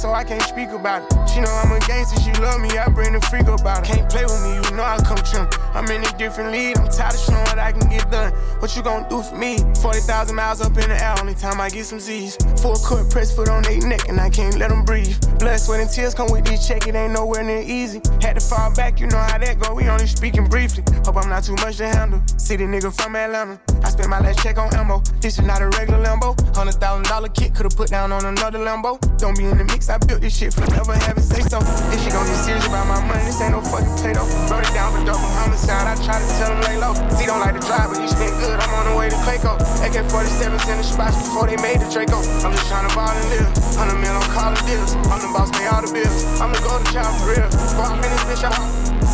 [0.07, 1.29] so I can't speak about it.
[1.29, 3.91] She know I'm a gangster, she love me, I bring the freak about it.
[3.91, 5.49] Can't play with me, you know I come trim.
[5.75, 8.33] I'm in a different lead, I'm tired of showing what I can get done.
[8.61, 9.59] What you gonna do for me?
[9.83, 12.37] 40,000 miles up in the air, only time I get some Z's.
[12.63, 15.19] Full court press foot on they neck, and I can't let them breathe.
[15.41, 18.01] Blood, sweat, and tears come with this check, it ain't nowhere near easy.
[18.23, 20.85] Had to fall back, you know how that go, we only speaking briefly.
[21.05, 22.23] Hope I'm not too much to handle.
[22.37, 23.59] See the nigga from Atlanta.
[24.07, 25.03] Spent my last check on Embo.
[25.19, 26.31] This is not a regular Lambo.
[26.55, 29.03] Hundred thousand dollar kit could've put down on another Lambo.
[29.19, 29.91] Don't be in the mix.
[29.91, 31.59] I built this shit for never having say so.
[31.91, 34.23] If she gon' get serious about my money, this ain't no fucking play doh.
[34.47, 35.91] Wrote it down for double homicide.
[35.91, 36.95] I try to tell him lay low.
[37.19, 38.55] He don't like to drive, but he spent good.
[38.55, 39.59] I'm on the way to Clayco.
[39.83, 42.23] AK-47s in the spots before they made the Draco.
[42.47, 43.51] I'm just trying to ball and live.
[43.75, 44.95] Hundred mil on collar deals.
[45.11, 46.23] I'm the boss, pay all the bills.
[46.39, 47.51] I'm the golden child for real.
[47.75, 48.55] Fuck, finish bitch, I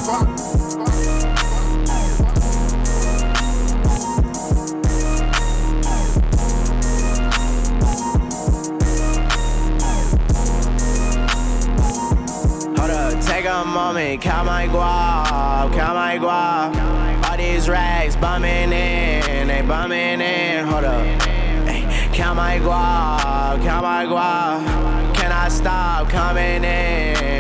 [0.05, 0.52] fuck.
[13.63, 17.31] some mommy, count my guap, count my guap.
[17.31, 21.07] All these racks bumming in, they bumming in, hold up.
[21.69, 25.15] Ay, count my guap, count my guap.
[25.15, 27.32] Can I stop coming in?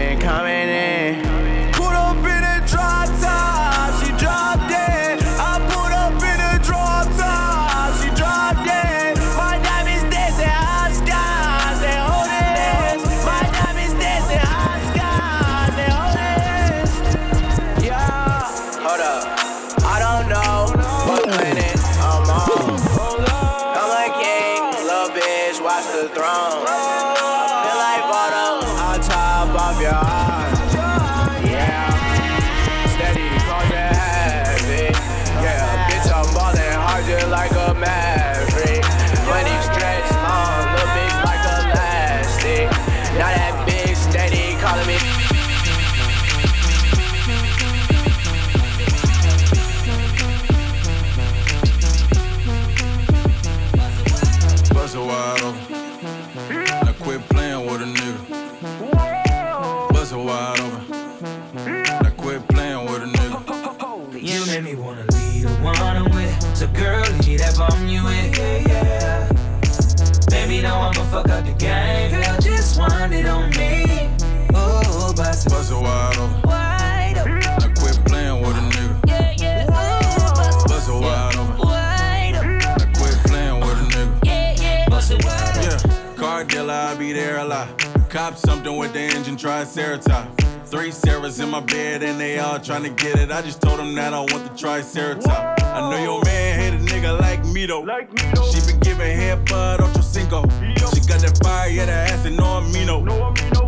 [88.33, 90.45] Cop something with the engine, try Triceratops.
[90.65, 93.31] Three Sarahs in my bed and they all tryna get it.
[93.31, 95.63] I just told them that I want the Triceratops.
[95.63, 97.81] I know your man hate a nigga like me though.
[97.81, 100.49] like me She been giving head bud on Cinco.
[100.95, 103.05] She got that fire, yeah, that ass and no amino.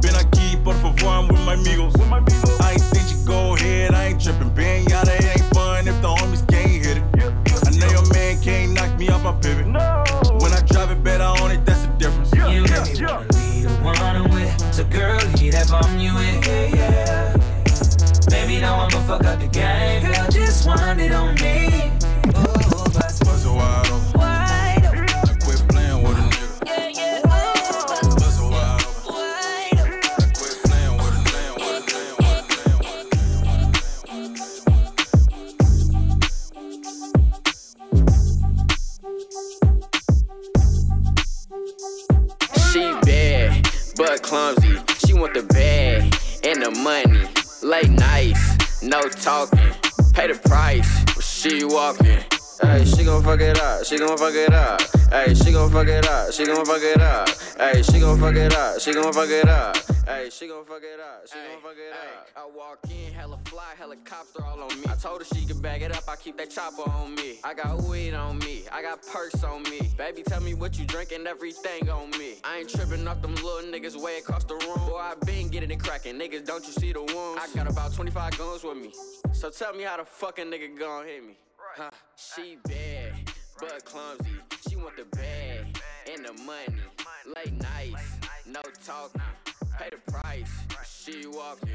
[0.01, 1.95] Been aquí, por favor, I'm with my amigos.
[2.01, 4.49] I ain't seen you go ahead, I ain't tripping.
[4.55, 7.05] Ben yada, it ain't fun if the homies can't hit it.
[7.19, 7.35] yeah
[7.67, 9.67] I know your man can't knock me off my pivot.
[9.67, 9.77] When
[14.85, 14.93] with.
[14.93, 16.43] So girl, leave that bomb you in.
[16.43, 17.37] Yeah, yeah.
[18.29, 20.03] Baby, now I'ma fuck up the game.
[20.03, 21.91] Girl, just want it on me.
[22.35, 24.14] Oh, bust Bust it wide
[49.25, 49.59] talking.
[50.13, 52.23] Pay the price when she walking.
[52.61, 53.85] Hey, she gon' fuck it up.
[53.87, 54.83] She gon' fuck it up.
[55.11, 56.33] Hey, she gon' fuck it up.
[56.33, 57.29] She gon' fuck it up.
[57.57, 58.81] Hey, she gon' fuck it up.
[58.81, 59.94] She gon' fuck it up.
[60.07, 61.27] Hey, she gon' fuck it up.
[61.27, 62.29] She gon' fuck it up.
[62.37, 64.87] I walk in, hella fly, helicopter all on me.
[64.87, 66.05] I told her she could bag it up.
[66.09, 67.39] I keep that chopper on me.
[67.43, 68.65] I got weed on me.
[68.71, 69.81] I got perks on me.
[69.97, 72.35] Baby, tell me what you drinking, everything on me.
[72.45, 74.87] I ain't tripping off them little niggas way across the room.
[74.87, 76.19] Boy, I been getting it cracking.
[76.19, 77.41] Niggas, don't you see the wounds?
[77.43, 78.93] I got about 25 guns with me.
[79.33, 81.37] So tell me how the fucking nigga gon' hit me.
[81.77, 81.91] Huh.
[82.17, 83.15] She bad,
[83.59, 84.37] but clumsy.
[84.69, 85.81] She want the bag
[86.13, 86.77] and the money.
[87.35, 89.23] Late nights, no talking.
[89.79, 90.51] Pay the price.
[90.87, 91.69] She walking.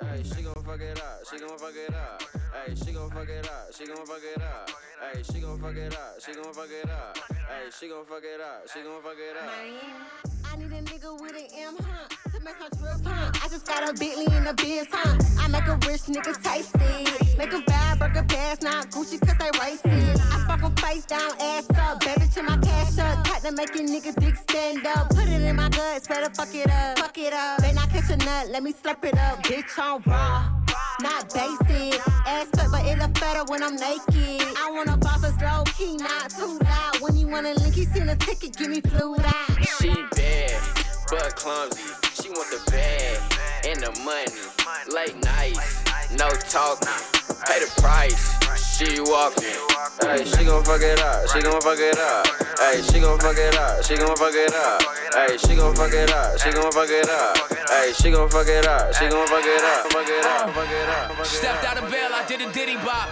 [0.00, 1.20] Hey, she gon' fuck it up.
[1.30, 2.22] She gon' fuck it up.
[2.54, 3.74] Hey, she gon' fuck it up.
[3.76, 4.70] She gon' fuck it up.
[5.00, 6.20] Hey, she gon' fuck it up.
[6.24, 7.18] She gon' fuck it up.
[7.18, 8.68] Hey, she gon' fuck it up.
[8.72, 10.39] She gon' fuck it up.
[10.60, 12.06] Need a nigga with an M, huh?
[12.32, 13.42] To make drip pump.
[13.42, 15.16] I just got a Bentley in the biz, huh?
[15.40, 17.38] I make a rich nigga tasty.
[17.38, 20.20] Make a bad burger pass, not Gucci, cause they racist.
[20.20, 22.00] I fuck 'em face down, ass up.
[22.00, 23.24] Baby, to my cash up.
[23.24, 25.08] Tight to make a nigga dick stand up.
[25.08, 26.98] Put it in my guts, better fuck it up.
[26.98, 27.60] Fuck it up.
[27.62, 29.42] Then I catch a nut, let me slurp it up.
[29.42, 30.59] Bitch on raw.
[31.02, 34.42] Not basic, ass cut, but it look better when I'm naked.
[34.58, 37.00] I wanna boss us low key, not too loud.
[37.00, 39.64] When you wanna link, he send a ticket, give me flued out.
[39.80, 40.60] She bad,
[41.08, 41.80] but clumsy.
[42.20, 43.18] She want the bag
[43.66, 44.94] and the money.
[44.94, 45.84] Late nights,
[46.18, 47.19] no talking.
[47.46, 48.36] Pay the price.
[48.56, 49.56] She walking.
[50.00, 51.28] Hey, she gon' fuck it up.
[51.28, 52.26] She gon' fuck it up.
[52.58, 53.84] Hey, she gon' fuck it up.
[53.84, 54.82] She gon' fuck it up.
[55.14, 56.38] Hey, she gon' fuck it up.
[56.38, 57.36] She gon' fuck it up.
[57.68, 58.94] Hey, she gon' fuck it up.
[58.94, 59.92] She gon' fuck it up.
[59.92, 60.50] Fuck it up.
[60.52, 61.10] Fuck it up.
[61.10, 61.26] Fuck it up.
[61.26, 63.08] Stepped out of bail, I did a diddy bop.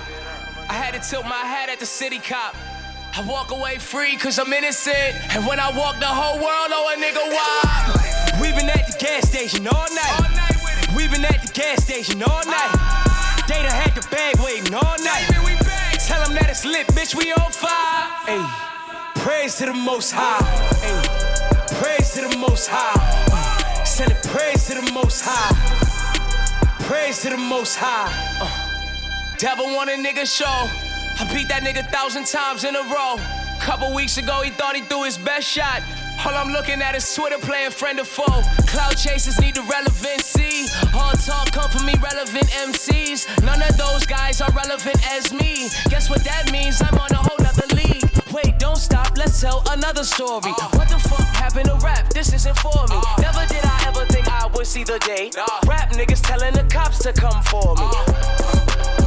[0.69, 2.55] I had to tilt my hat at the city cop.
[3.15, 5.17] I walk away free cause I'm innocent.
[5.35, 8.41] And when I walk, the whole world know a nigga why.
[8.41, 10.95] We been at the gas station all night.
[10.97, 13.18] We been at the gas station all night.
[13.49, 15.25] Done had the bag waiting all night.
[16.07, 18.05] Tell them that it's lit, bitch, we on fire.
[18.29, 18.45] Ayy,
[19.23, 20.45] praise to the most high.
[20.85, 23.85] Ayy, praise to the most high.
[23.85, 25.55] Send it praise to the most high.
[26.81, 28.13] Praise to the most high.
[28.39, 30.45] Uh, devil want a nigga show.
[30.45, 33.17] I beat that nigga thousand times in a row.
[33.61, 35.83] Couple weeks ago, he thought he threw his best shot.
[36.27, 38.43] All I'm looking at is Twitter playing friend or foe.
[38.67, 40.67] Cloud chasers need the relevancy.
[40.95, 43.43] All talk come from me, relevant MCs.
[43.45, 45.69] None of those guys are relevant as me.
[45.89, 46.83] Guess what that means?
[46.83, 48.05] I'm on a whole nother league.
[48.33, 50.53] Wait, don't stop, let's tell another story.
[50.61, 50.69] Uh.
[50.77, 52.09] What the fuck happened to rap?
[52.13, 52.97] This isn't for me.
[52.97, 53.21] Uh.
[53.23, 55.31] Never did I ever think I would see the day.
[55.67, 57.87] Rap niggas telling the cops to come for me.
[57.87, 58.98] Uh.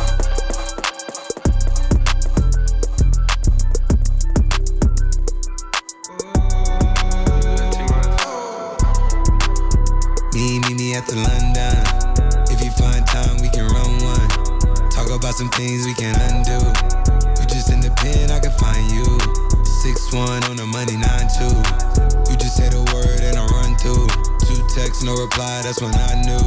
[10.91, 12.51] Me, the London.
[12.51, 14.89] If you find time, we can run one.
[14.91, 16.59] Talk about some things we can undo.
[17.39, 19.07] You just in the pen, I can find you.
[19.63, 21.55] Six one on the money, nine two.
[22.27, 24.30] You just say the word and I run through.
[24.72, 25.61] Two texts, no reply.
[25.63, 26.38] That's when I knew,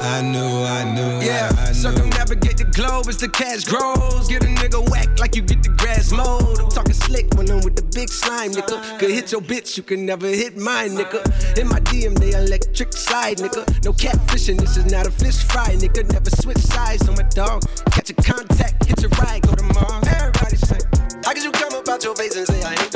[0.00, 1.74] I knew, I knew, Yeah, I, I knew.
[1.74, 4.28] circumnavigate the globe as the cash grows.
[4.28, 6.60] Get a nigga whack like you get the grass mowed.
[6.60, 8.98] I'm talking slick when I'm with the big slime, nigga.
[8.98, 11.20] Could hit your bitch, you can never hit mine, nigga.
[11.58, 13.62] In my DM, they electric slide, nigga.
[13.84, 16.10] No catfishing, this is not a fish fry, nigga.
[16.12, 17.62] Never switch sides on my dog.
[17.90, 20.06] Catch a contact, hit your ride, go to Mars.
[20.08, 20.78] Everybody say,
[21.24, 22.93] How could you come about your face and say I ain't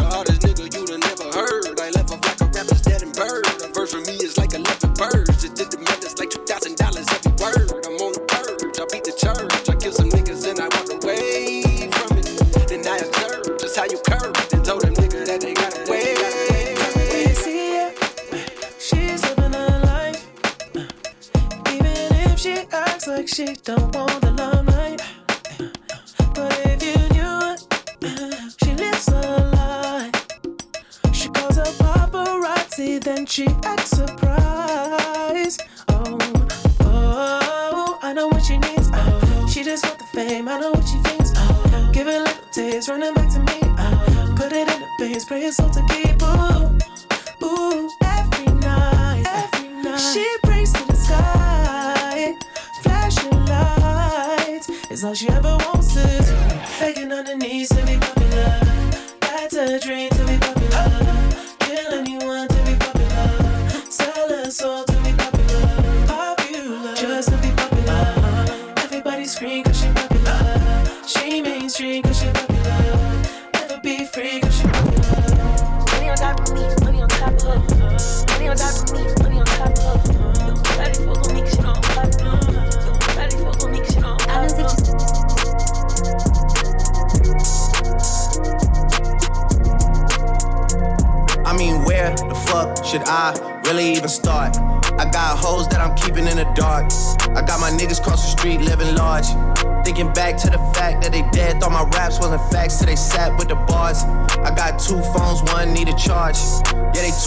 [23.09, 24.68] like she don't want the limelight.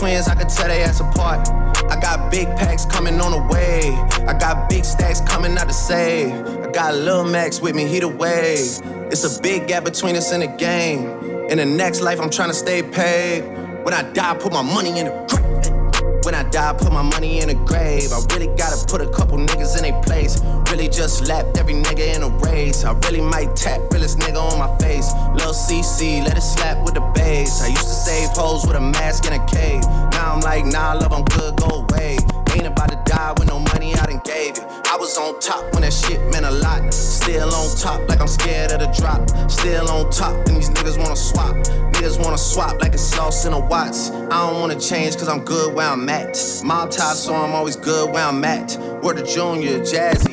[0.01, 1.47] Twins, I could tell they ass apart.
[1.91, 3.81] I got big packs coming on the way.
[4.25, 6.33] I got big stacks coming out to save.
[6.33, 8.81] I got Lil Max with me, he the wave.
[9.11, 11.07] It's a big gap between us in the game.
[11.51, 13.41] In the next life, I'm trying to stay paid.
[13.83, 16.25] When I die, put my money in the grave.
[16.25, 18.11] When I die, put my money in the grave.
[18.11, 20.41] I really gotta put a couple niggas in their place.
[20.81, 22.83] Really just lapped every nigga in a race.
[22.83, 25.13] I really might tap realest nigga on my face.
[25.35, 27.61] Lil CC, let it slap with the bass.
[27.61, 29.83] I used to save hoes with a mask in a cave.
[30.11, 32.17] Now I'm like, nah, love, I'm good, go away.
[32.55, 34.63] Ain't about to die with no money I done gave you.
[34.91, 36.91] I was on top when that shit meant a lot.
[36.91, 39.21] Still on top, like I'm scared of the drop.
[39.51, 41.55] Still on top, and these niggas wanna swap.
[41.93, 44.09] Niggas wanna swap like it's sauce in a Watts.
[44.09, 46.35] I don't wanna change cause I'm good where I'm at.
[46.63, 48.75] Mob tie, so I'm always good where I'm at.
[49.03, 50.30] Word to Junior, Jazzy,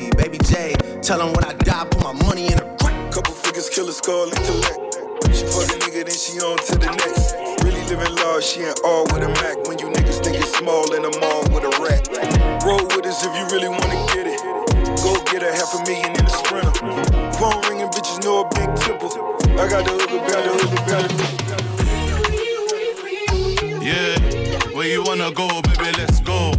[0.49, 0.73] J.
[1.03, 3.11] Tell 'em when I die, put my money in a crack.
[3.11, 4.97] Couple figures, kill a skull, intellect.
[5.29, 7.35] She fuck a nigga, then she on to the next.
[7.63, 9.67] Really living large, she ain't all with a Mac.
[9.67, 12.09] When you niggas think it's small in the mall with a rat.
[12.65, 14.41] Roll with us if you really wanna get it.
[15.05, 16.73] Go get a half a million in a sprinter.
[17.37, 19.13] Phone ringing, bitches know a big tipple.
[19.53, 21.25] I got the hooker, got the hooker, got the
[23.85, 24.17] Yeah,
[24.75, 26.53] where you wanna go, baby, let's go.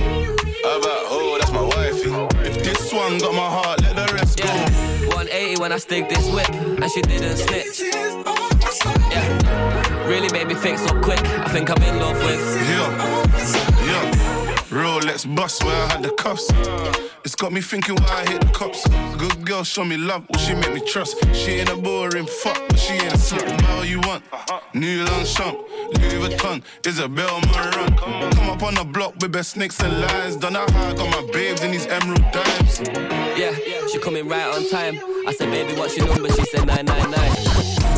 [0.62, 2.12] How about, oh, that's my wifey.
[2.48, 3.79] If this one got my heart,
[5.60, 7.80] when I stick this whip, and she didn't snitch.
[9.10, 11.20] Yeah, really made me think so quick.
[11.20, 12.40] I think I'm in love with.
[12.70, 13.29] Yeah.
[14.70, 16.48] Rolex bust where I had the cuffs.
[17.24, 18.86] It's got me thinking why I hit the cops.
[19.18, 21.16] Good girl, show me love, will she make me trust?
[21.34, 23.60] She ain't a boring fuck, but she ain't a slut.
[23.62, 24.22] Buy all you want.
[24.72, 25.58] New Longchamp,
[25.98, 27.98] Louis Vuitton, Isabel Marant.
[27.98, 30.36] Come up on the block with best snakes and lions.
[30.36, 32.80] Don't know how I got my babes in these emerald dimes.
[33.36, 33.52] Yeah,
[33.90, 35.00] she coming right on time.
[35.26, 36.30] I said, baby, what's your number?
[36.30, 37.90] She said 999.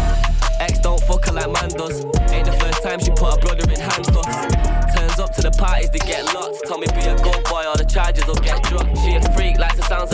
[0.60, 2.02] Ex don't fuck her like man does.
[2.32, 4.81] Ain't the first time she put her brother in handcuffs.
[5.22, 6.58] Up to the parties to get locked.
[6.66, 8.98] Tell me be a good boy or the charges will get dropped.
[8.98, 10.11] She a freak, likes the sounds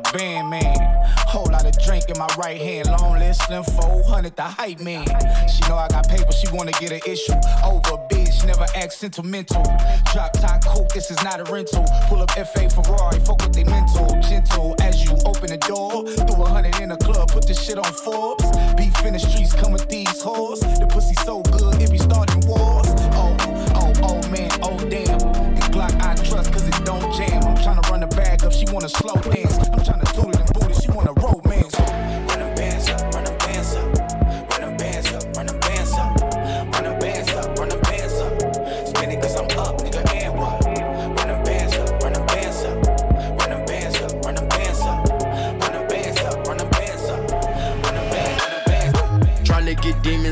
[0.00, 1.04] drum, I'm band man.
[1.26, 2.88] Whole lot of drink in my right hand.
[2.88, 5.06] Long list, slim 400, the hype man.
[5.48, 7.32] She know I got paper, she wanna get an issue.
[7.64, 9.62] Over a bitch, never act sentimental.
[10.12, 11.84] Drop top coupe, this is not a rental.
[12.08, 14.08] Pull up F8 Ferrari, fuck with they mental.
[14.22, 16.06] Gentle as you open the door.
[16.06, 18.44] Threw a hundred in the club, put this shit on Forbes.
[18.76, 20.60] Beef in the streets, come with these hoes.
[20.60, 22.88] The pussy so good, it be starting wars.
[23.12, 23.36] Oh,
[23.74, 25.20] oh, oh man, oh damn.
[25.20, 27.42] And Glock I trust cause it don't jam.
[27.44, 29.47] I'm tryna run the bag up, she wanna slow dance.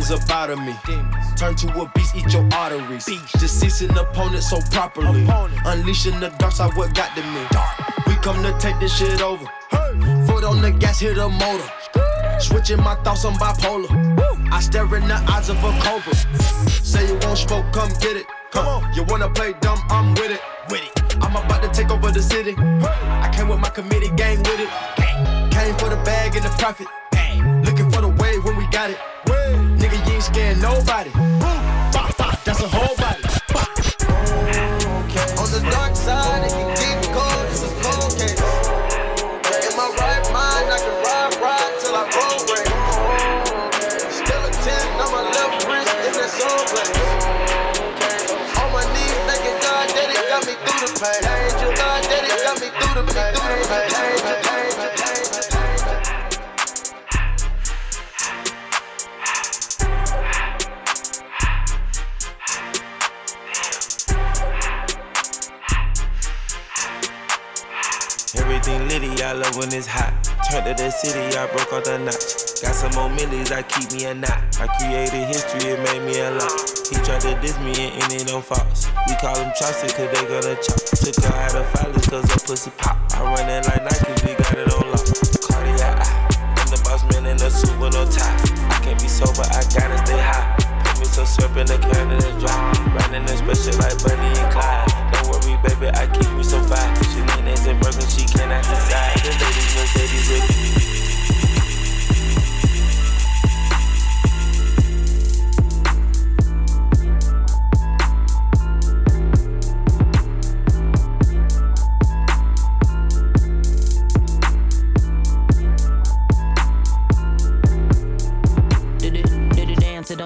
[0.07, 0.75] Demons up out of me.
[1.37, 3.05] Turn to a beast, eat your arteries.
[3.39, 5.27] Deceasing opponents so properly.
[5.65, 7.43] Unleashing the dark side, what got to me.
[8.07, 9.45] We come to take this shit over.
[10.27, 11.71] Foot on the gas, hit a motor.
[12.41, 13.91] Switching my thoughts, I'm bipolar.
[14.53, 16.15] I stare in the eyes of a cobra.
[16.69, 18.27] Say you won't smoke, come get it.
[18.51, 20.41] Come on, you wanna play dumb, I'm with it.
[20.71, 21.17] With it.
[21.23, 22.55] I'm about to take over the city.
[22.59, 24.71] I came with my committee gang with it.
[25.53, 26.87] Came for the bag and the profit.
[27.65, 28.99] Looking for the wave when we got it.
[30.27, 31.11] Scared nobody.
[31.11, 33.23] Bop, That's a whole body.
[35.39, 36.36] On the dark side,
[69.27, 70.15] I love when it's hot.
[70.47, 72.63] Turned to the city, I broke all the knots.
[72.63, 74.39] Got some more millies, I keep me a knot.
[74.63, 76.55] I created history, it made me a lot.
[76.87, 78.87] He tried to diss me and end it on Fox.
[79.11, 80.79] We call him Chaucer, cause they gonna chop.
[80.79, 83.03] Took her out of filers, cause her pussy pop.
[83.19, 85.07] I run it like Nike, we got it on lock.
[85.43, 86.07] Cardiac.
[86.63, 88.31] I'm the boss man in a suit with no tie.
[88.71, 90.55] I can't be sober, I gotta stay high.
[90.87, 92.55] Put me some syrup in the can and it's dry.
[92.95, 94.87] Riding that special like Bonnie and Clyde.
[95.11, 96.95] Don't worry, baby, I keep me so fine.
[97.11, 98.86] She leans and broken, she cannot decide.
[99.87, 100.66] Mercedes with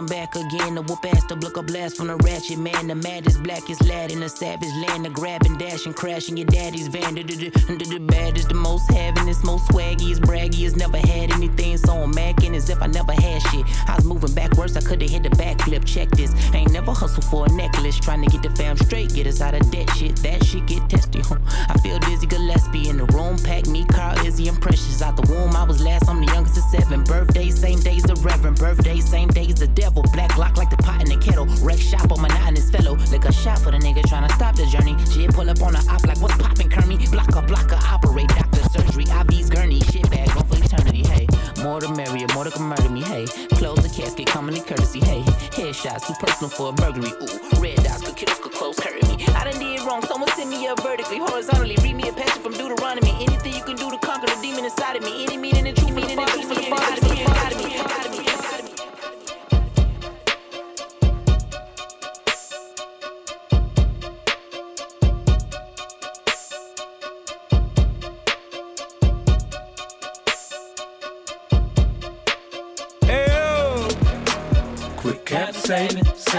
[0.01, 0.77] I'm back again.
[0.77, 2.87] The whoop ass, the block a blast from the ratchet man.
[2.87, 5.05] The maddest, blackest lad in a savage land.
[5.05, 7.17] The grabbing, dashing, crashing your daddy's van.
[7.17, 10.79] The, the, the, the baddest, the most havingest, most swaggiest, braggiest.
[10.79, 13.67] Never had anything, so I'm macking as if I never had shit.
[13.91, 15.85] I was moving backwards, I could've hit the backflip.
[15.85, 18.01] Check this, ain't never hustle for a necklace.
[18.01, 20.17] Trying to get the fam straight, get us out of debt shit.
[20.23, 21.37] That shit get testy, huh?
[21.69, 23.37] I feel dizzy, Gillespie in the room.
[23.37, 25.03] Pack me, Carl, Izzy, and Precious.
[25.03, 27.05] Out the womb, I was last, I'm the youngest of seven.
[27.05, 28.59] Birthday, same days the Reverend.
[28.59, 29.90] Birthday, same days the devil.
[30.13, 31.47] Black lock like the pot in the kettle.
[31.63, 32.95] Wreck shop on my monotonous fellow.
[33.11, 34.97] Lick a shot for the nigga trying to stop the journey.
[35.11, 36.99] Shit pull up on the op like what's poppin', Kermie?
[37.11, 41.27] Blocker, blocker, operate, doctor, surgery, IVs, gurney, shit bag, on for eternity, hey.
[41.63, 43.27] More the merrier, more to murder me, hey.
[43.59, 45.23] Close the casket, in courtesy, hey.
[45.57, 47.61] Headshots, too personal for a burglary, ooh.
[47.61, 49.25] Red dots, could kills, could close, hurt me.
[49.35, 51.77] I done did wrong, someone send me up vertically, horizontally.
[51.83, 53.11] Read me a passage from Deuteronomy.
[53.21, 55.25] Anything you can do to conquer the demon inside of me.
[55.25, 55.67] Any meaning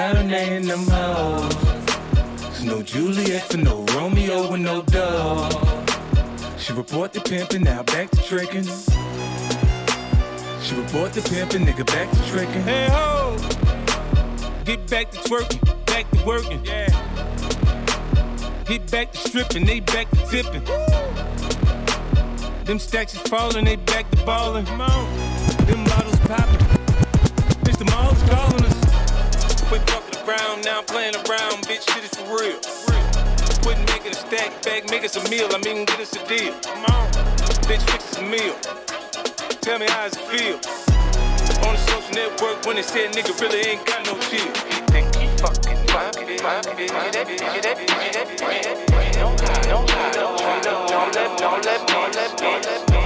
[0.02, 1.56] serenading them hoes.
[2.42, 5.54] There's no Juliet for no Romeo and no dove.
[6.58, 8.66] She report the pimpin', now back to trickin'.
[10.64, 12.64] She report the pimpin', nigga back to trickin'.
[12.64, 13.38] Hey ho!
[14.66, 16.66] Get back to twerking, back to working.
[16.66, 16.90] Yeah.
[18.66, 20.64] Get back to stripping, they back to tipping.
[22.66, 24.66] Them stacks is falling, they back to ballin'.
[24.66, 25.18] Come on.
[25.68, 26.66] Them bottles poppin'.
[27.64, 28.71] Bitch, the mall's calling us.
[30.32, 32.60] Fucking around, now I'm playing around, bitch, shit is for real.
[33.64, 36.54] Quit making a stack back, make us a meal, I mean, get us a deal.
[36.62, 37.12] Come on.
[37.68, 38.56] Bitch, fix us a meal.
[39.62, 40.56] Tell me how it feel.
[41.68, 44.48] On the social network, when they said nigga really ain't got no chill.
[44.92, 48.22] Think he fucking fucking, fucking, fucking, fucking, fucking, fucking,
[52.88, 53.01] Don't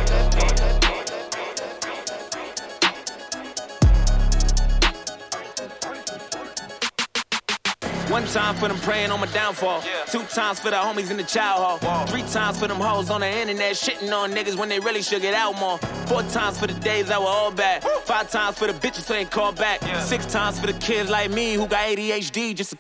[8.10, 9.84] One time for them praying on my downfall.
[10.08, 12.06] Two times for the homies in the child hall.
[12.06, 15.22] Three times for them hoes on the internet shitting on niggas when they really should
[15.24, 15.80] get out more.
[16.08, 17.84] Four times for the days that were all bad.
[18.04, 19.82] Five times for the bitches who ain't called back.
[20.02, 22.78] Six times for the kids like me who got ADHD just to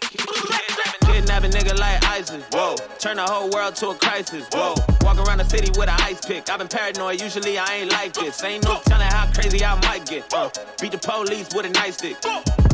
[1.15, 2.43] kidnap a nigga like ISIS.
[2.51, 2.75] Whoa.
[2.99, 4.47] Turn the whole world to a crisis.
[4.51, 4.75] Whoa.
[5.01, 6.49] Walk around the city with an ice pick.
[6.49, 7.21] I've been paranoid.
[7.21, 8.43] Usually I ain't like this.
[8.43, 10.33] Ain't no telling how crazy I might get.
[10.33, 10.49] Uh,
[10.81, 12.17] beat the police with a nice stick.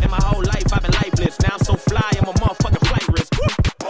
[0.04, 1.40] In my whole life I've been lifeless.
[1.42, 3.81] Now I'm so fly, I'm a motherfucking flight risk.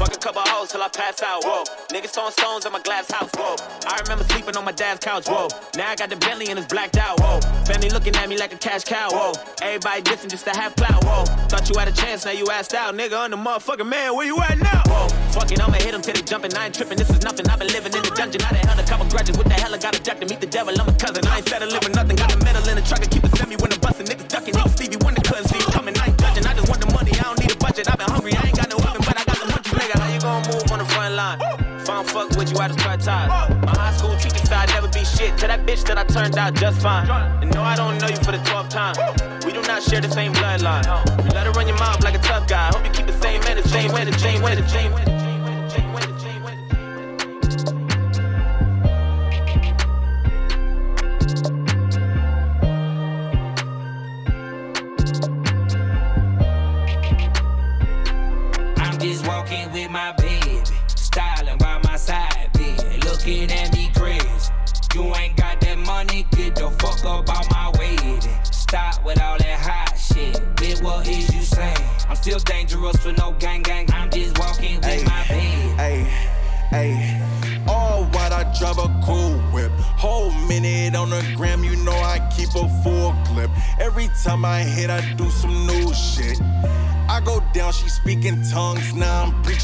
[0.00, 1.62] Fuck a couple hoes till I pass out, whoa.
[1.92, 3.54] Niggas throwing stones at my glass house, whoa.
[3.84, 5.48] I remember sleeping on my dad's couch, whoa.
[5.76, 7.38] Now I got the Bentley and it's blacked out, whoa.
[7.68, 9.32] Family looking at me like a cash cow, whoa.
[9.60, 11.26] Everybody dissing just a half clout, whoa.
[11.52, 13.12] Thought you had a chance, now you asked out, nigga.
[13.12, 15.08] I'm the motherfucking man, where you at now, whoa.
[15.36, 16.56] Fuck it, I'ma hit him till they jumping.
[16.56, 17.46] I ain't tripping, this is nothing.
[17.50, 18.40] I've been living in the dungeon.
[18.40, 19.36] I done held a couple grudges.
[19.36, 19.74] What the hell?
[19.74, 20.72] I got a to meet the devil.
[20.80, 21.28] I'm a cousin.
[21.28, 22.16] I ain't settling for nothing.
[22.16, 24.06] Got a medal in the truck I keep it semi when I'm busting.
[24.06, 24.54] Niggas ducking.
[24.54, 25.92] Niggas Stevie Wonder couldn't coming.
[26.00, 26.46] I ain't judging.
[26.46, 27.12] I just want the money.
[27.12, 27.84] I don't need a budget.
[27.92, 28.32] I've been hungry.
[28.32, 28.79] I ain't got no
[31.10, 31.38] line.
[31.80, 33.28] If I don't fuck with you, I just cut ties.
[33.64, 35.36] My high school teacher said I'd never be shit.
[35.38, 37.08] Tell that bitch that I turned out just fine.
[37.42, 38.94] And no, I don't know you for the 12th time.
[39.46, 40.84] We do not share the same bloodline.
[41.24, 42.68] You let her run your mouth like a tough guy.
[42.72, 45.29] Hope you keep the same man, the same way, the same way, the same way.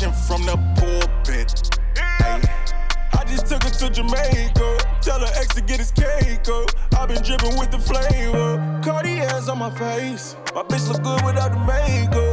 [0.06, 1.78] preaching from the pulpit.
[1.98, 4.78] I just took her to Jamaica.
[5.00, 6.70] Tell her ex to get his cake up.
[6.98, 8.80] i been dripping with the flavor.
[8.84, 10.36] Cartier's on my face.
[10.54, 12.25] My bitch look good without the makeup.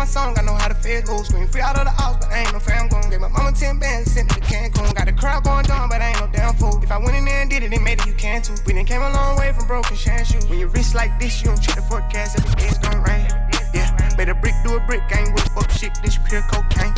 [0.00, 1.28] my song, I know how the fed goes.
[1.28, 3.52] Scream free out of the house, but I ain't no fam gon' get my mama
[3.52, 4.94] 10 bands, sent it to Cancun.
[4.94, 6.80] Got the crowd going down, but I ain't no damn fool.
[6.82, 8.54] If I went in there and did it, then maybe you can too.
[8.64, 10.48] We done came a long way from broken shan shoes.
[10.48, 13.28] When you wrist like this, you don't check the forecast, every day's gon' rain.
[13.74, 16.94] Yeah, made a brick do a brick, I ain't with fuck shit, this pure cocaine.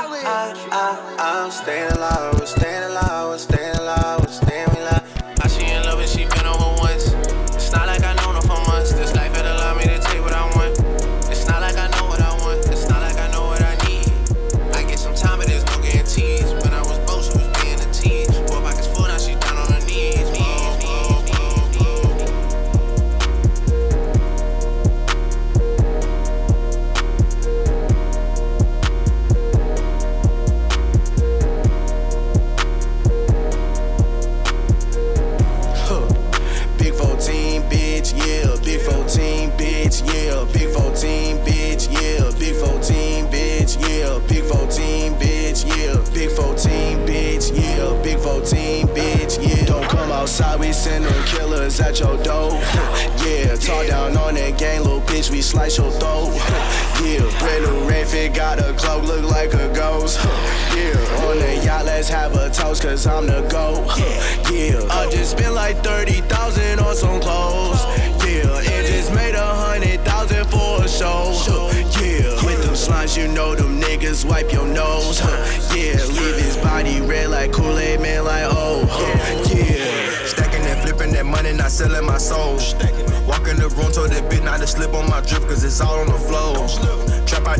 [0.00, 2.87] I, I, I'm staying alive, staying alive,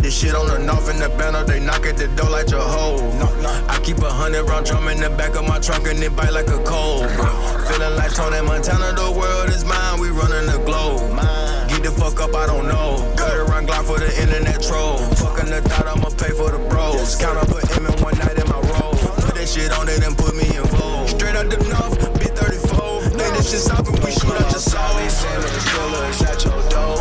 [0.09, 3.29] this shit on the north in the banner, they knock at the door like Jehovah.
[3.69, 6.33] I keep a hundred round drum in the back of my trunk and it bite
[6.33, 7.05] like a cold.
[7.69, 11.13] Feeling like Tony Montana, the world is mine, we running the globe.
[11.69, 13.05] Get the fuck up, I don't know.
[13.21, 14.97] Cut around Glock for the internet troll.
[15.21, 17.13] Fucking the thought I'ma pay for the bros.
[17.21, 18.97] Count up a M in one night in my roll.
[19.29, 21.13] Put that shit on it and put me in vogue.
[21.13, 23.13] Straight out the north, B34.
[23.13, 24.97] Think this shit off and we shoot out your soul.
[25.13, 26.97] Send the killers at your door.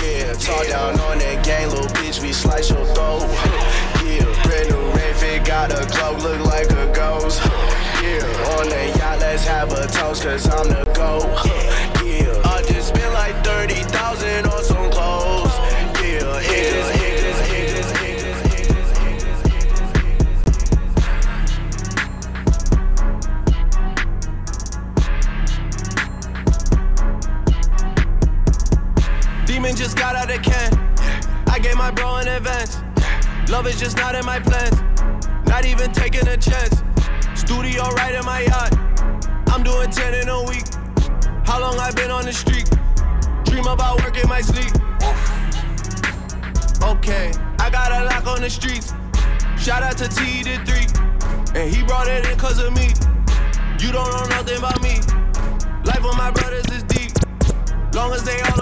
[0.00, 1.11] Yeah, talk down on
[10.22, 11.24] cause I'm the GOAT.
[12.06, 15.50] Yeah, I just spent like 30,000 on some clothes.
[15.98, 18.62] Yeah, it just, it just, it just, it
[29.34, 29.46] just.
[29.46, 30.72] Demon just got out of can.
[31.48, 32.80] I gave my bro an advance.
[33.50, 34.80] Love is just not in my plans.
[35.48, 36.84] Not even taking a chance.
[37.34, 38.81] Studio right in my yacht.
[39.52, 40.64] I'm doing 10 in a week.
[41.44, 42.70] How long I been on the street?
[43.44, 44.72] Dream about work in my sleep.
[46.82, 48.94] Okay, I got a lock on the streets.
[49.62, 50.88] Shout out to T to three.
[51.54, 52.94] And he brought it in cause of me.
[53.78, 55.00] You don't know nothing about me.
[55.84, 57.12] Life with my brothers is deep.
[57.92, 58.61] Long as they all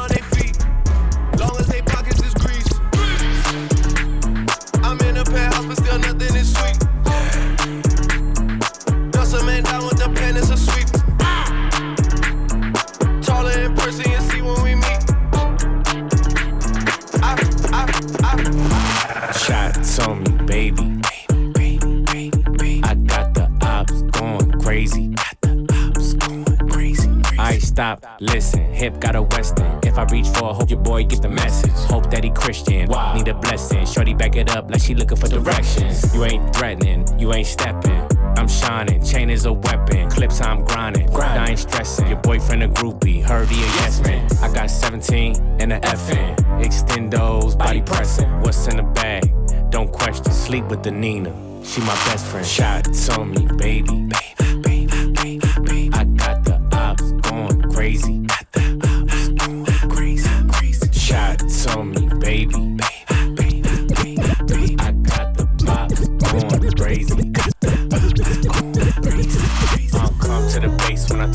[27.81, 28.61] stop, listen.
[28.75, 29.81] Hip got a western.
[29.83, 31.73] If I reach for, a hope your boy get the message.
[31.89, 32.91] Hope that he Christian.
[33.15, 33.87] Need a blessing.
[33.87, 36.15] Shorty back it up like she looking for directions.
[36.15, 38.07] You ain't threatening, you ain't stepping.
[38.37, 40.11] I'm shining, chain is a weapon.
[40.11, 41.09] Clips I'm grinding.
[41.17, 42.07] I ain't stressing.
[42.09, 44.29] Your boyfriend a groupie, heard he a yes man.
[44.43, 46.37] I got 17 and a FN.
[46.63, 48.31] Extendos, body pressing.
[48.43, 49.33] What's in the bag?
[49.71, 50.31] Don't question.
[50.33, 51.33] Sleep with the Nina.
[51.65, 52.47] She my best friend.
[52.47, 54.11] Shots on me, baby.
[54.13, 54.40] I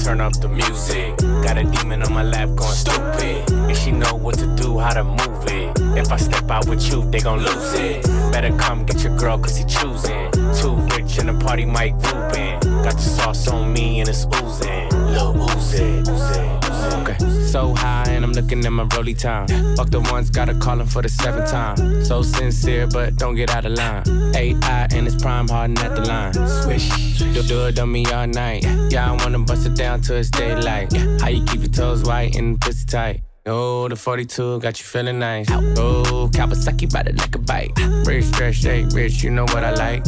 [0.06, 1.18] turn up the music.
[1.42, 3.50] Got a demon on my lap going stupid.
[3.52, 5.98] And she know what to do, how to move it.
[5.98, 8.04] If I step out with you, they gon' lose it.
[8.32, 10.30] Better come get your girl, cause he choosing.
[10.62, 12.60] Too rich in the party, Mike Rubin.
[12.84, 14.90] Got the sauce on me and it's oozing.
[15.12, 16.65] Lil Uzi.
[16.94, 17.18] Okay.
[17.46, 19.48] So high and I'm looking at my rolly time.
[19.76, 22.04] Fuck the ones, gotta call him for the seventh time.
[22.04, 24.04] So sincere, but don't get out of line.
[24.36, 26.34] AI and it's prime hardin' at the line.
[26.64, 26.90] Swish,
[27.20, 28.64] do, do it on me all night.
[28.90, 30.92] Yeah, I wanna bust it down till it's daylight.
[31.22, 33.22] How you keep your toes white and pussy tight?
[33.48, 35.48] Oh, the 42 got you feeling nice.
[35.52, 37.72] Oh, Kawasaki bite it like a bite.
[38.06, 40.04] Rich, stretch, shake, rich, you know what I like.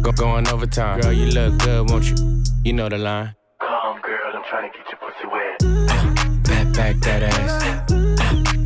[0.00, 1.00] Go going overtime.
[1.00, 2.42] Girl, you look good, won't you?
[2.62, 3.34] You know the line.
[4.50, 5.58] Trying to get your pussy wet.
[6.44, 7.90] Back, back that ass.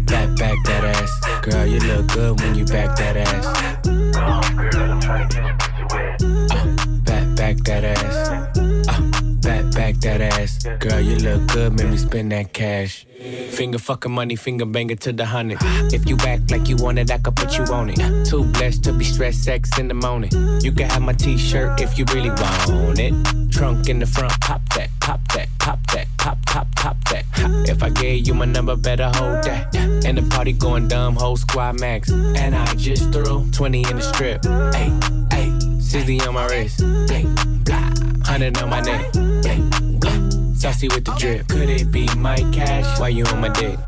[0.06, 1.44] Back, back that ass.
[1.44, 3.44] Girl, you look good when you back that ass.
[3.84, 7.04] Come, girl, I'm trying to get your pussy wet.
[7.04, 8.28] Back, back that ass.
[8.28, 9.00] Uh,
[9.40, 10.64] back, back that ass.
[10.80, 13.06] Girl, you look good, make me spend that cash.
[13.50, 15.58] Finger fucking money, finger banger to the hundred.
[15.92, 18.26] If you act like you want it, I could put you on it.
[18.26, 20.30] Too blessed to be stressed, sex in the morning.
[20.60, 23.14] You can have my t-shirt if you really want it.
[23.52, 24.67] Trunk in the front, pop
[25.08, 27.24] pop that, pop that, pop, pop, pop that.
[27.66, 29.74] If I gave you my number, better hold that.
[30.04, 32.10] And the party going dumb, whole squad max.
[32.10, 34.44] And I just threw 20 in the strip.
[34.74, 34.90] Hey,
[35.34, 36.82] hey, 60 on my wrist.
[37.10, 37.24] Hey,
[37.64, 37.88] blah,
[38.28, 39.14] 100 on my neck.
[39.46, 39.62] Hey,
[39.98, 40.54] blah.
[40.54, 41.48] Saucy with the drip.
[41.48, 43.00] Could it be my cash?
[43.00, 43.78] Why you on my dick?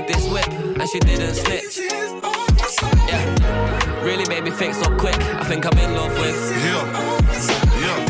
[0.00, 1.78] This whip, and she didn't snitch.
[3.08, 5.16] Yeah, really made me think so quick.
[5.16, 6.34] I think I'm in love with.
[6.64, 6.84] Yeah,
[7.80, 8.06] yeah.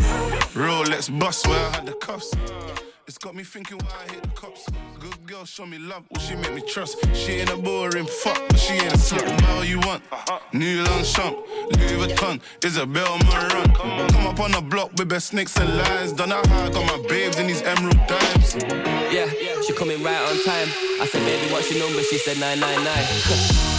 [0.55, 2.33] Rolex bust where I had the cuffs.
[3.23, 4.69] Got me thinking why I hit the cops.
[4.99, 6.97] Good girl, show me love, will she make me trust?
[7.15, 9.57] She ain't a boring fuck, but she ain't a slut.
[9.57, 10.03] What you want?
[10.53, 11.37] New Longchamp,
[11.71, 13.77] Louis Vuitton, Isabel Marant.
[13.77, 16.13] Come up on the block with best snakes and lines.
[16.15, 18.57] Done that high, got my babes in these emerald dimes.
[19.15, 19.31] Yeah,
[19.65, 20.69] she coming right on time.
[21.01, 22.03] I said, baby, what's your number?
[22.03, 23.69] She said 999.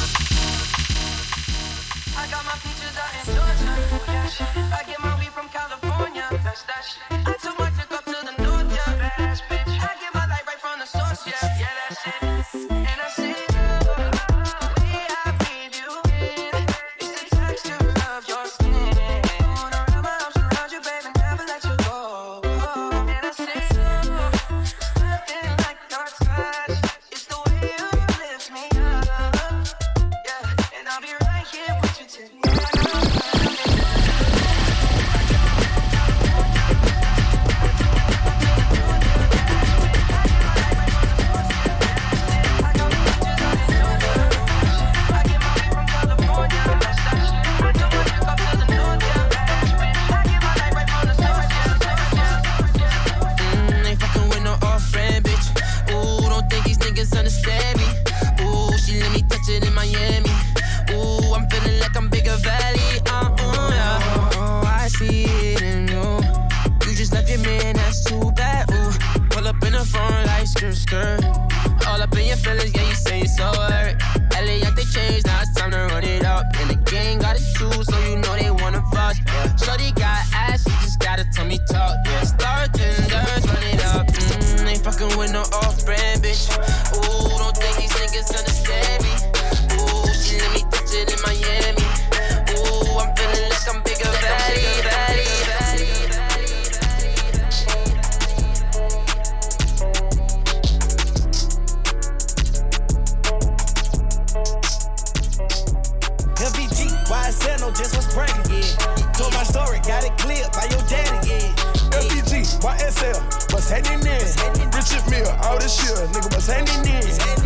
[108.14, 109.14] what's breaking, yeah.
[109.14, 111.98] Told my story, got it clear by your daddy, yeah.
[111.98, 113.18] LBG, YSL,
[113.54, 114.26] what's happening in?
[114.74, 117.04] Richard Mille, all this shit, nigga, what's happening in?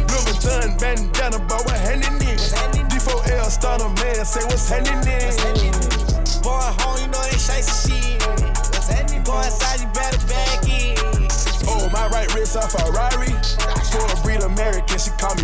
[0.07, 2.37] Vuitton, bandana, boy, what happening in?
[2.37, 5.31] D4L, starter man, say what's happening in?
[6.43, 8.23] Going home, you know they shicey shit.
[8.71, 9.23] What's happening?
[9.23, 10.95] Go inside, you better back in.
[11.67, 13.35] Oh, my right wrist a Ferrari.
[13.91, 15.43] For a breed American, she call me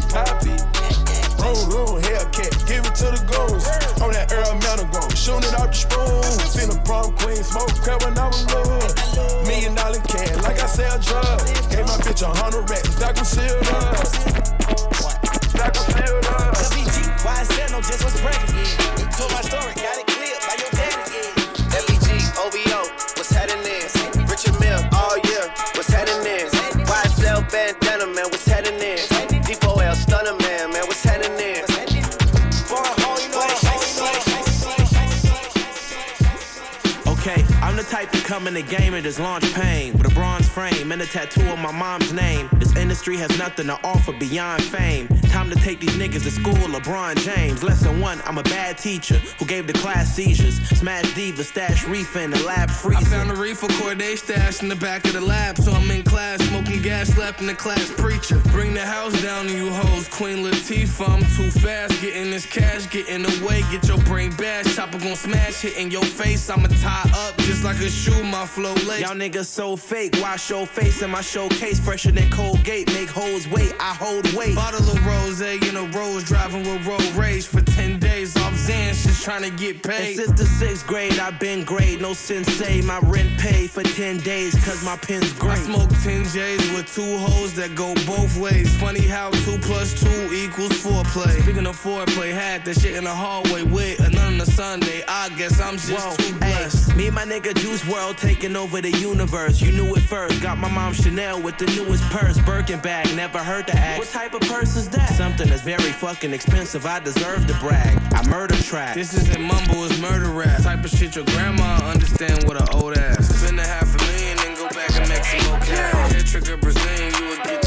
[39.04, 42.50] just launch pain with a bronze frame and a tattoo of my mom's name.
[42.94, 45.08] Industry has nothing to offer beyond fame.
[45.34, 47.64] Time to take these niggas to school, LeBron James.
[47.64, 50.60] Lesson one, I'm a bad teacher who gave the class seizures.
[50.78, 53.02] Smash diva, stash reef in the lab freezer.
[53.02, 55.90] I found a reefer cord they stashed in the back of the lab, so I'm
[55.90, 57.10] in class smoking gas,
[57.42, 58.40] in the class preacher.
[58.52, 61.10] Bring the house down to you hoes, Queen Latifah.
[61.10, 64.76] I'm too fast, getting this cash, getting away, get your brain bashed.
[64.76, 66.48] Chopper gon' smash, hitting your face.
[66.48, 69.02] I'ma tie up just like a shoe, my flow late.
[69.02, 70.16] Y'all niggas so fake.
[70.22, 72.83] Wash your face in my showcase, fresher than Colgate.
[72.88, 74.56] Make hoes wait, I hold weight.
[74.56, 79.04] Bottle of rose in a rose, driving with road rage for 10 days off Zans,
[79.04, 80.16] just trying to get And paid.
[80.18, 82.00] since the sixth grade, I've been great.
[82.02, 85.54] No sensei, my rent paid for 10 days, cause my pen's great.
[85.60, 88.74] I smoke 10 J's with two hoes that go both ways.
[88.80, 91.42] Funny how two plus two equals foreplay.
[91.44, 95.04] Speaking of foreplay, had that shit in the hallway with another Sunday.
[95.08, 96.96] I guess I'm just Whoa, too blessed.
[96.96, 99.62] me and my nigga Juice WRLD taking over the universe.
[99.62, 100.42] You knew it first.
[100.42, 103.16] Got my mom Chanel with the newest purse, Birkin bag.
[103.16, 104.00] Never heard to ask.
[104.00, 105.10] What type of purse is that?
[105.16, 106.86] Something that's very fucking expensive.
[106.86, 107.98] I deserve to brag.
[108.14, 108.96] I murder track.
[108.96, 110.62] This isn't mumble, it's murder rap.
[110.64, 113.28] Type of shit your grandma understand what an old ass.
[113.40, 116.32] Spend a half a million and go back and make some more cash.
[116.32, 117.63] Trigger Brazilian, you would get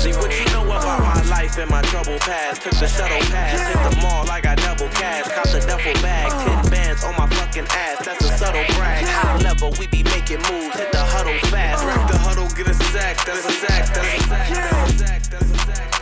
[1.47, 2.63] life and my trouble past.
[2.63, 5.25] Took the shuttle pass, hit the mall, I got double cash.
[5.33, 8.05] Caught the duffel bag, ten bands on my fucking ass.
[8.05, 9.05] That's a subtle brag.
[9.05, 10.77] High level, we be making moves.
[10.77, 11.85] Hit the huddle fast.
[11.85, 15.23] Rack the huddle, get a sack, that's a sack, that's a sack, that's a sack,
[15.23, 15.96] that's a sack,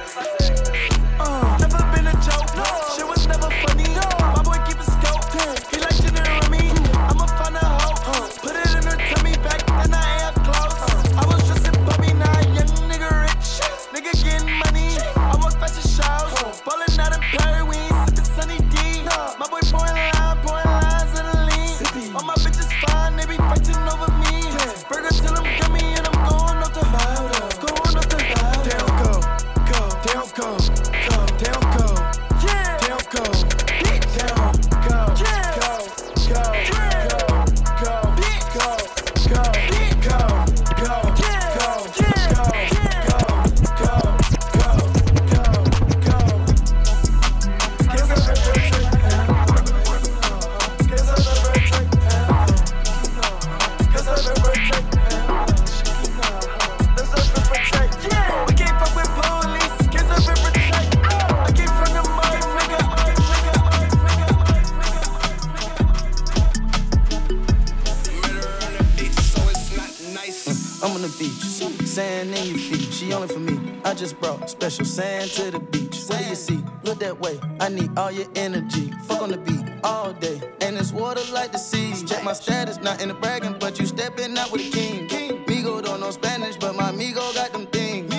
[74.70, 76.06] special sand to the beach.
[76.06, 76.64] Do you see?
[76.84, 77.38] Look that way.
[77.60, 78.90] I need all your energy.
[79.04, 80.40] Fuck on the beat all day.
[80.62, 81.92] And it's water like the sea.
[82.06, 85.06] Check my status, not in the bragging, but you stepping out with a king.
[85.06, 85.44] king.
[85.44, 88.10] Migo don't know Spanish, but my Migo got them things.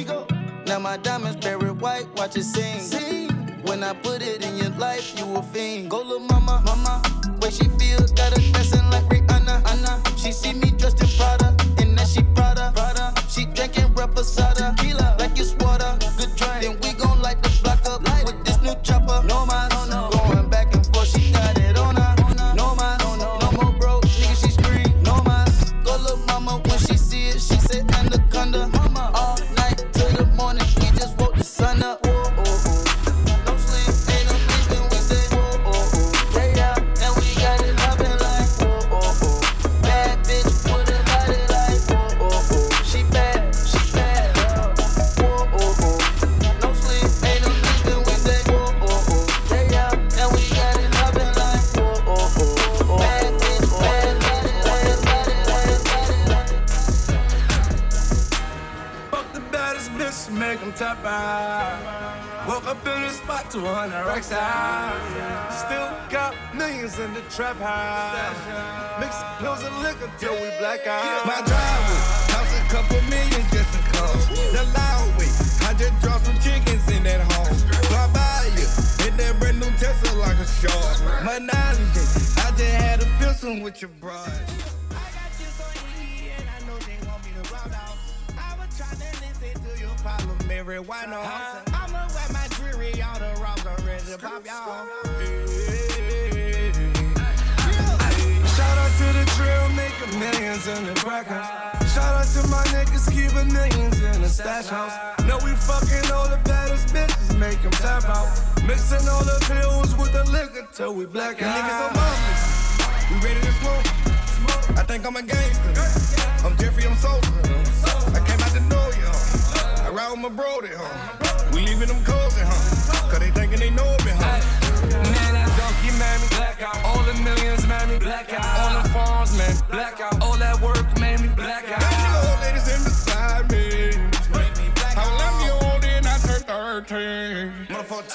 [0.67, 2.79] Now my diamonds buried white, watch it sing.
[2.79, 3.29] sing.
[3.63, 4.24] When I put it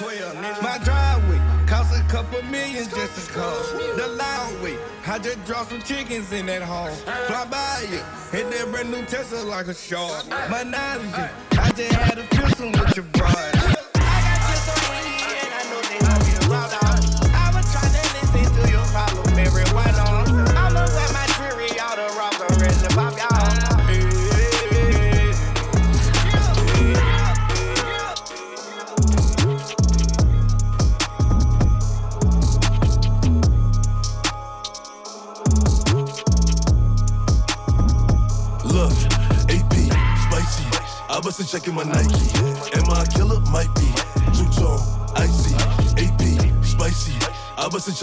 [0.00, 0.62] 12.
[0.62, 3.70] My driveway cost a couple millions just to cause.
[3.98, 6.96] The loud way, I just dropped some chickens in that home.
[7.26, 8.00] Fly by you,
[8.32, 10.26] hit that brand new Tesla like a shark.
[10.48, 13.39] My knowledge, I just had a pistol with your bride.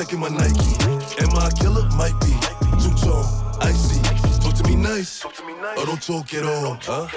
[0.07, 1.21] I bustin' my Nike.
[1.21, 1.83] Am I a killer?
[1.97, 2.31] Might be.
[2.79, 3.25] Two tone,
[3.59, 4.01] icy.
[4.39, 5.25] Talk to me nice.
[5.25, 5.31] Or
[5.75, 6.77] oh, don't talk at all.
[6.81, 7.07] Huh?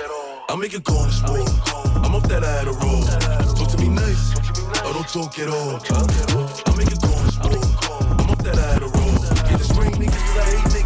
[0.48, 1.48] I make on the sport.
[2.04, 3.02] I'm off that I had a roll.
[3.54, 4.34] Talk to me nice.
[4.82, 5.78] Or oh, don't talk at all.
[5.86, 6.66] Huh?
[6.66, 7.62] I make on the sport.
[8.18, 9.50] I'm off that I had a roll.
[9.50, 10.79] In the spring, niggas, 'cause I hate niggas.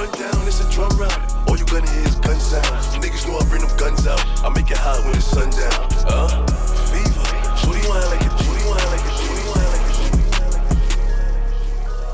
[0.00, 1.22] Run down, it's a drum round.
[1.48, 2.86] All you gonna hear is gun sounds.
[2.96, 4.24] Niggas know I bring them guns out.
[4.44, 5.88] I make it hot when it's sundown.
[6.06, 6.28] Uh,
[6.88, 7.24] fever.
[7.60, 9.88] Shorty wanna like it, shorty wanna like it, shorty wanna like.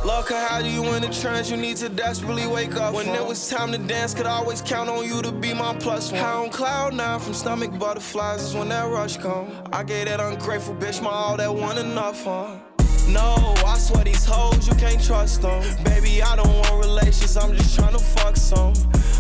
[0.05, 2.95] Love her how you in the trance, you need to desperately wake up.
[2.95, 6.11] When it was time to dance, could always count on you to be my plus
[6.11, 6.21] one.
[6.21, 9.51] High on cloud nine from stomach butterflies is when that rush come.
[9.73, 12.56] I gave that ungrateful bitch my all that one enough, huh?
[13.17, 15.63] No, I swear these hoes, you can't trust them.
[15.85, 18.75] Baby, I don't want relations, I'm just tryna fuck some.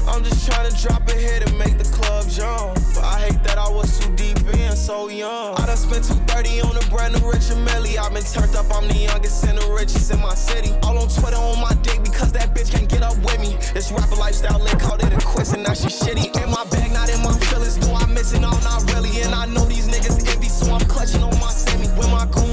[0.07, 2.77] I'm just tryna drop a hit and make the club jump.
[2.95, 5.57] But I hate that I was too deep in, so young.
[5.57, 7.97] I done spent 230 on a brand new Richard Mille.
[7.97, 10.77] I've been turned up, I'm the youngest and the richest in my city.
[10.83, 13.57] All on Twitter on my dick because that bitch can't get up with me.
[13.73, 16.37] This rapper lifestyle, they called it a quiz and now she shitty.
[16.37, 17.81] In my bag, not in my feelings.
[17.81, 18.41] Do I miss it?
[18.41, 19.25] No, not really.
[19.25, 21.89] And I know these niggas envy, so I'm clutching on my semi.
[21.97, 22.46] With my goon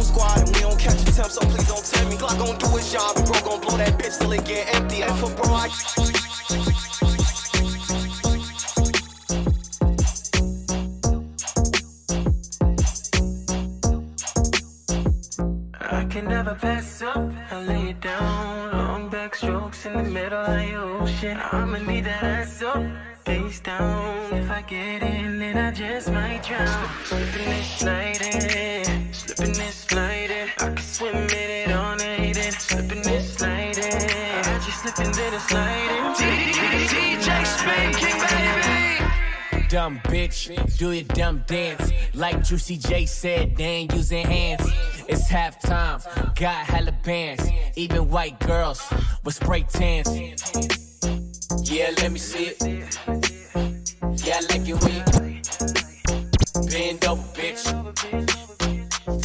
[1.15, 2.15] temp, so please don't tell me.
[2.15, 5.01] Glock gon' do his job, bro gon' blow that bitch till it get empty.
[5.03, 5.69] And for bro, I.
[15.81, 18.71] I can never pass up, I lay it down.
[18.71, 21.37] Long back strokes in the middle of the ocean.
[21.51, 22.83] I'ma need that ass up
[23.25, 24.33] face down.
[24.33, 26.89] If I get in, then I just might drown.
[27.05, 30.49] Slipping this, sliding, slipping this, sliding.
[39.69, 41.91] Dumb bitch, do your dumb dance.
[42.13, 44.61] Like Juicy J said, they ain't using hands.
[45.07, 46.03] It's halftime,
[46.35, 47.49] got hella bands.
[47.75, 48.83] Even white girls
[49.23, 50.09] with spray tans.
[51.63, 52.61] Yeah, let me see it.
[54.23, 55.03] Yeah, I like it when you
[56.69, 57.32] bend over.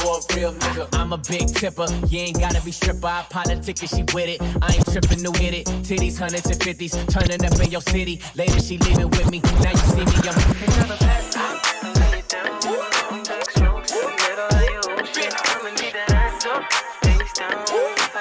[0.09, 1.87] A real nigga, I'm a big tipper.
[2.07, 3.07] You ain't gotta be stripper.
[3.07, 4.41] I politic and she with it.
[4.63, 5.67] I ain't tripping to hit it.
[5.85, 8.19] Titties, hundreds and fifties, turning up in your city.
[8.35, 9.41] Later she leaving with me.
[9.61, 10.79] Now you see me, I'm.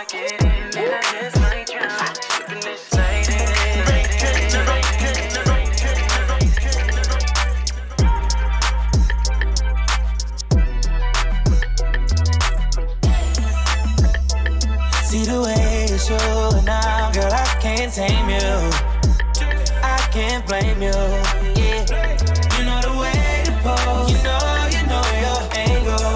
[0.07, 1.36] See
[16.09, 18.97] you're now, girl, I can't tame you.
[19.84, 20.97] I can't blame you.
[21.59, 21.84] Yeah,
[22.57, 24.11] you know the way to pose.
[24.11, 26.15] You know, you know your angle.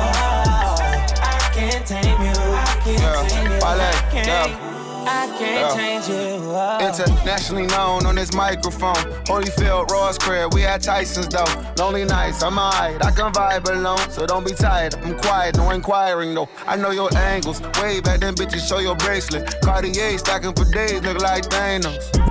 [1.22, 2.40] I can't tame you.
[2.40, 3.60] I can't tame you.
[3.62, 4.81] I can't.
[5.08, 6.38] I can't change you.
[6.54, 6.80] Oh.
[6.80, 8.96] Internationally known on this microphone.
[9.26, 11.46] Holyfield, Ross Crab, we at Tyson's though.
[11.78, 13.04] Lonely nights, I'm alright.
[13.04, 14.96] I can vibe alone, so don't be tired.
[14.96, 16.50] I'm quiet, no inquiring though.
[16.68, 17.62] I know your angles.
[17.82, 19.62] Way back then, bitches, show your bracelet.
[19.62, 22.31] Cartier stacking for days, look like Thanos.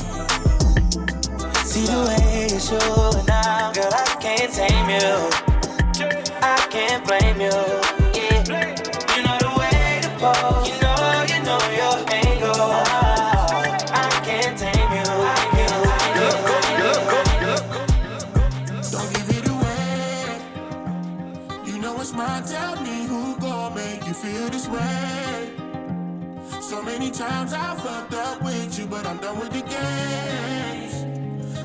[1.71, 5.29] See the way you're showing now, girl, I can't tame you.
[6.41, 7.47] I can't blame you.
[8.11, 8.43] Yeah,
[9.15, 10.67] you know the way to pose.
[10.67, 10.99] You know,
[11.31, 12.75] you know your angle.
[13.87, 15.07] I can't tame you.
[15.07, 15.47] I
[18.91, 20.43] Don't give it away.
[21.71, 22.43] You know it's mine.
[22.43, 25.53] Tell me who gon' make you feel this way.
[26.59, 30.50] So many times I fucked up with you, but I'm done with the games.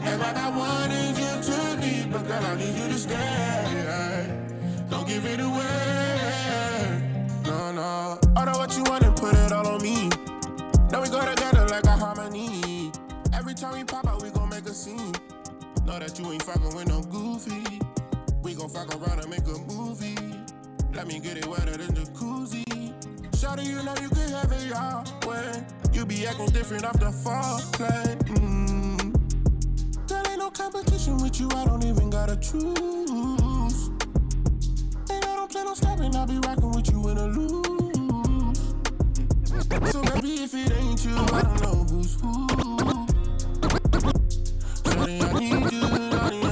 [0.09, 4.27] And like I wanted you to leave, but girl, I need you to stay.
[4.89, 7.03] Don't give it away.
[7.45, 8.19] No, no.
[8.37, 10.09] Order what you want and put it all on me.
[10.91, 12.93] Now we go together like a harmony.
[13.35, 15.13] Every time we pop out, we gon' make a scene.
[15.85, 17.81] Know that you ain't fucking with no goofy.
[18.43, 20.17] We gon' fuck around and make a movie.
[20.95, 22.65] Let me get it wetter than jacuzzi.
[23.33, 25.65] Shawty, you know you can have it your way.
[25.93, 28.17] You be acting different off the foreplay.
[28.25, 28.86] Mm.
[30.17, 33.91] There ain't no competition with you, I don't even gotta choose.
[35.11, 38.57] And I don't plan on stopping, I'll be rocking with you in a loop.
[39.93, 42.47] So maybe if it ain't you, I don't know who's who.
[44.85, 46.46] Shawty, I need you, I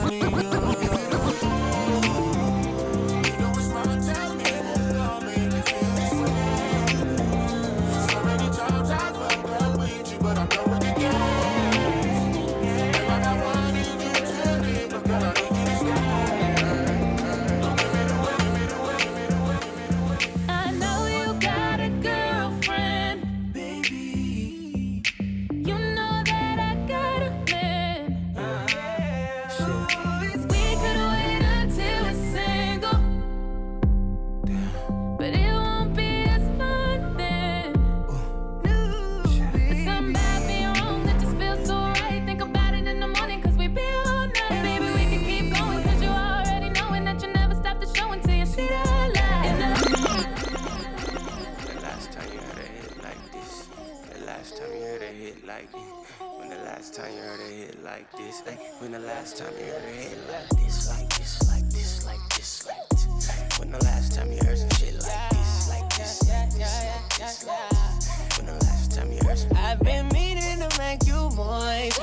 [58.42, 58.54] this.
[58.54, 62.06] Ay, when the last time you heard a hit like this, like this, like this,
[62.06, 63.58] like this, like this.
[63.58, 67.18] When the last time you heard some shit like this, like this, like this, like
[67.18, 68.38] this.
[68.38, 72.00] When the last time you heard some I've been meaning to make you moist,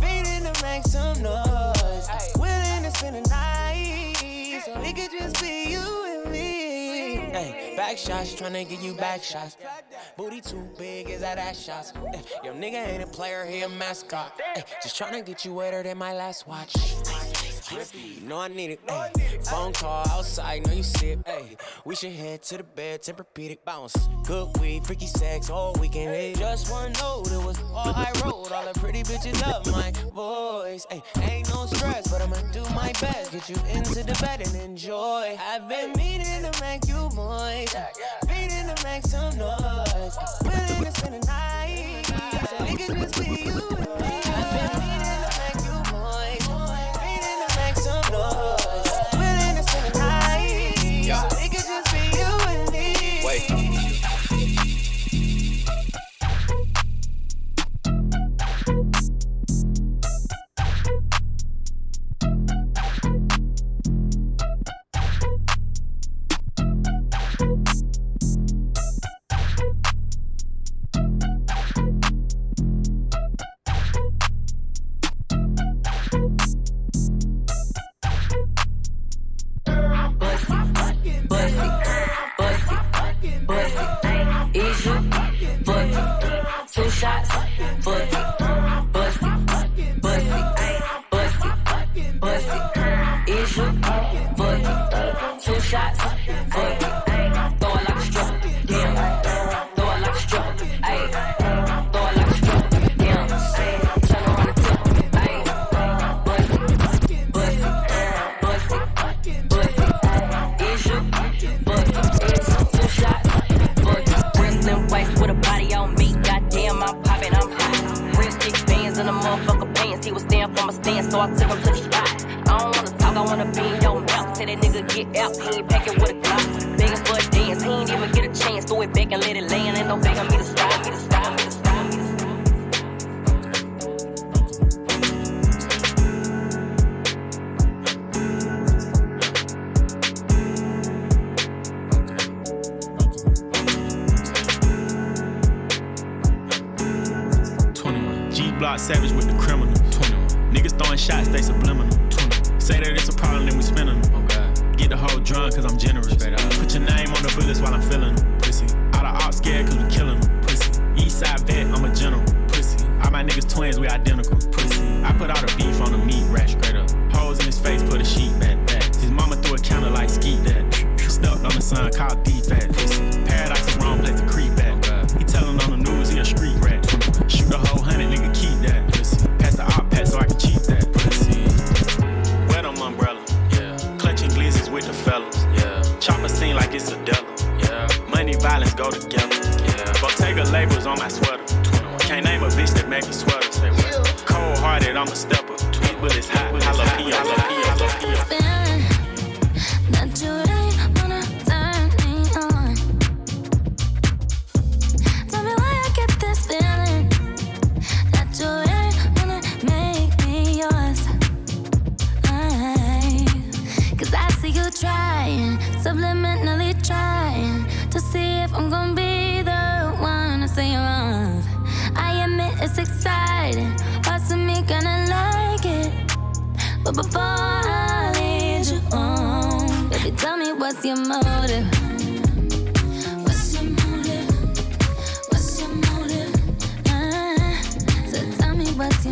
[0.00, 1.47] feeding to make some noise.
[7.88, 9.56] back shots, tryna get you back shots.
[10.18, 11.94] Booty too big, is that ass shots?
[12.12, 14.38] Eh, your nigga ain't a player, he a mascot.
[14.56, 16.74] Eh, just tryna get you wetter than my last watch
[17.68, 18.22] drippy.
[18.26, 18.80] No, I need it.
[18.88, 19.10] Ay.
[19.44, 21.20] Phone call outside, know you sip.
[21.26, 21.56] Ay.
[21.84, 23.96] We should head to the bed, Tempur-Pedic bounce.
[24.26, 26.10] Good weed, freaky sex all weekend.
[26.10, 26.34] Ay.
[26.34, 28.50] Just one note, it was all I wrote.
[28.52, 30.86] All the pretty bitches love my voice.
[30.90, 31.02] Ay.
[31.22, 33.32] Ain't no stress, but I'ma do my best.
[33.32, 35.36] Get you into the bed and enjoy.
[35.40, 37.76] I've been meaning to make you moist.
[38.28, 40.16] Meaning to make some noise.
[40.42, 42.04] Willing to spend the night.
[42.48, 44.20] So niggas just be you and me.
[44.24, 45.07] I've been meaning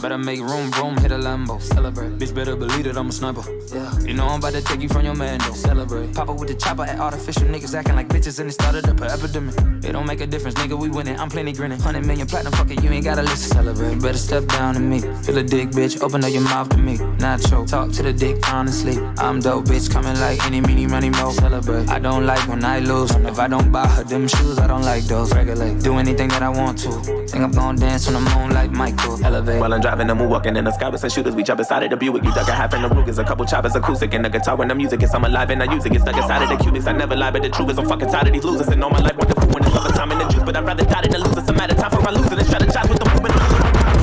[0.00, 1.60] Better make room, room, hit a Lambo.
[1.60, 2.18] Celebrate.
[2.18, 3.42] Bitch, better believe that I'm a sniper.
[3.74, 3.97] Yeah.
[4.08, 5.52] You know I'm about to take you from your man, though.
[5.52, 6.14] Celebrate.
[6.14, 9.10] Papa with the chopper at artificial niggas acting like bitches and it started up an
[9.10, 9.54] epidemic.
[9.84, 11.20] It don't make a difference, nigga, we winning.
[11.20, 11.76] I'm plenty grinning.
[11.76, 13.52] 100 million platinum, fuck it, you ain't gotta listen.
[13.52, 13.92] Celebrate.
[13.92, 15.00] You better step down to me.
[15.00, 16.96] Feel a dick, bitch, open up your mouth to me.
[16.96, 18.96] Nacho, talk to the dick, honestly.
[19.18, 21.30] I'm dope, bitch, coming like any, meeny, money, mo.
[21.32, 21.90] Celebrate.
[21.90, 23.10] I don't like when I lose.
[23.10, 25.34] If I don't buy her them shoes, I don't like those.
[25.34, 25.82] Regulate.
[25.82, 26.92] Do anything that I want to.
[27.28, 29.22] Think I'm gonna dance on the moon like Michael.
[29.22, 29.60] Elevate.
[29.60, 31.34] While I'm driving, I'm walking in the sky with some shooters.
[31.34, 32.24] We jump inside of the Buick.
[32.24, 33.18] You duck a half in the Rugers.
[33.18, 35.14] A couple choppers, acoustic, and the guitar when the music is.
[35.14, 35.90] I'm alive and I use it.
[35.90, 36.86] Get stuck inside of the cubics.
[36.86, 38.68] I never lie, but the truth is I'm fucking tired of these losers.
[38.68, 40.42] And all my life the cool when it's summertime in the juice.
[40.44, 41.36] But I'd rather die than to lose.
[41.36, 43.34] It's a matter of time for my losing and strategize with the movement.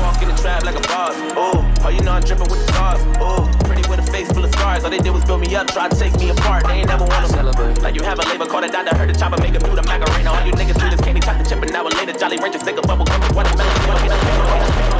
[0.03, 1.15] Walk in the trap like a boss.
[1.39, 3.01] Oh, oh, you know I'm dripping with the stars.
[3.19, 4.83] Oh, pretty with a face full of scars.
[4.83, 6.67] All they did was build me up, try to take me apart.
[6.67, 7.79] They ain't never wanna celebrate.
[7.81, 10.31] Like you have a labor called a doctor, heard the chopper make a beauty Macarena.
[10.31, 12.13] All you niggas do this candy the chip an hour later.
[12.13, 13.75] Jolly Rancher, stick a bubble gum with watermelon.
[13.87, 14.94] Count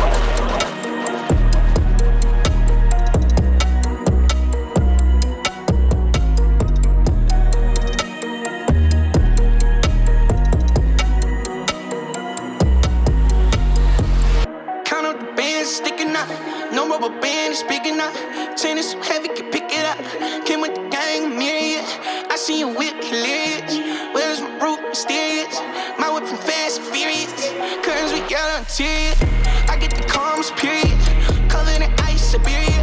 [15.75, 16.29] sticking out.
[16.71, 18.15] No rubber band is big enough.
[18.55, 19.99] Chain is so heavy, can pick it up.
[20.45, 21.83] Came with the gang, myriad.
[22.31, 23.77] I see you whip hilarious.
[24.15, 25.59] Where is my root mysterious?
[25.99, 27.51] My whip from fast and furious.
[27.83, 29.15] Curtains we yellow interior.
[29.67, 30.97] I get the calmest period.
[31.49, 32.74] Covered in ice, Siberia.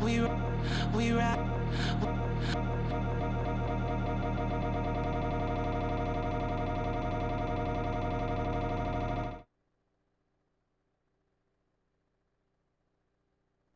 [0.02, 0.28] we,
[0.96, 1.59] we rap.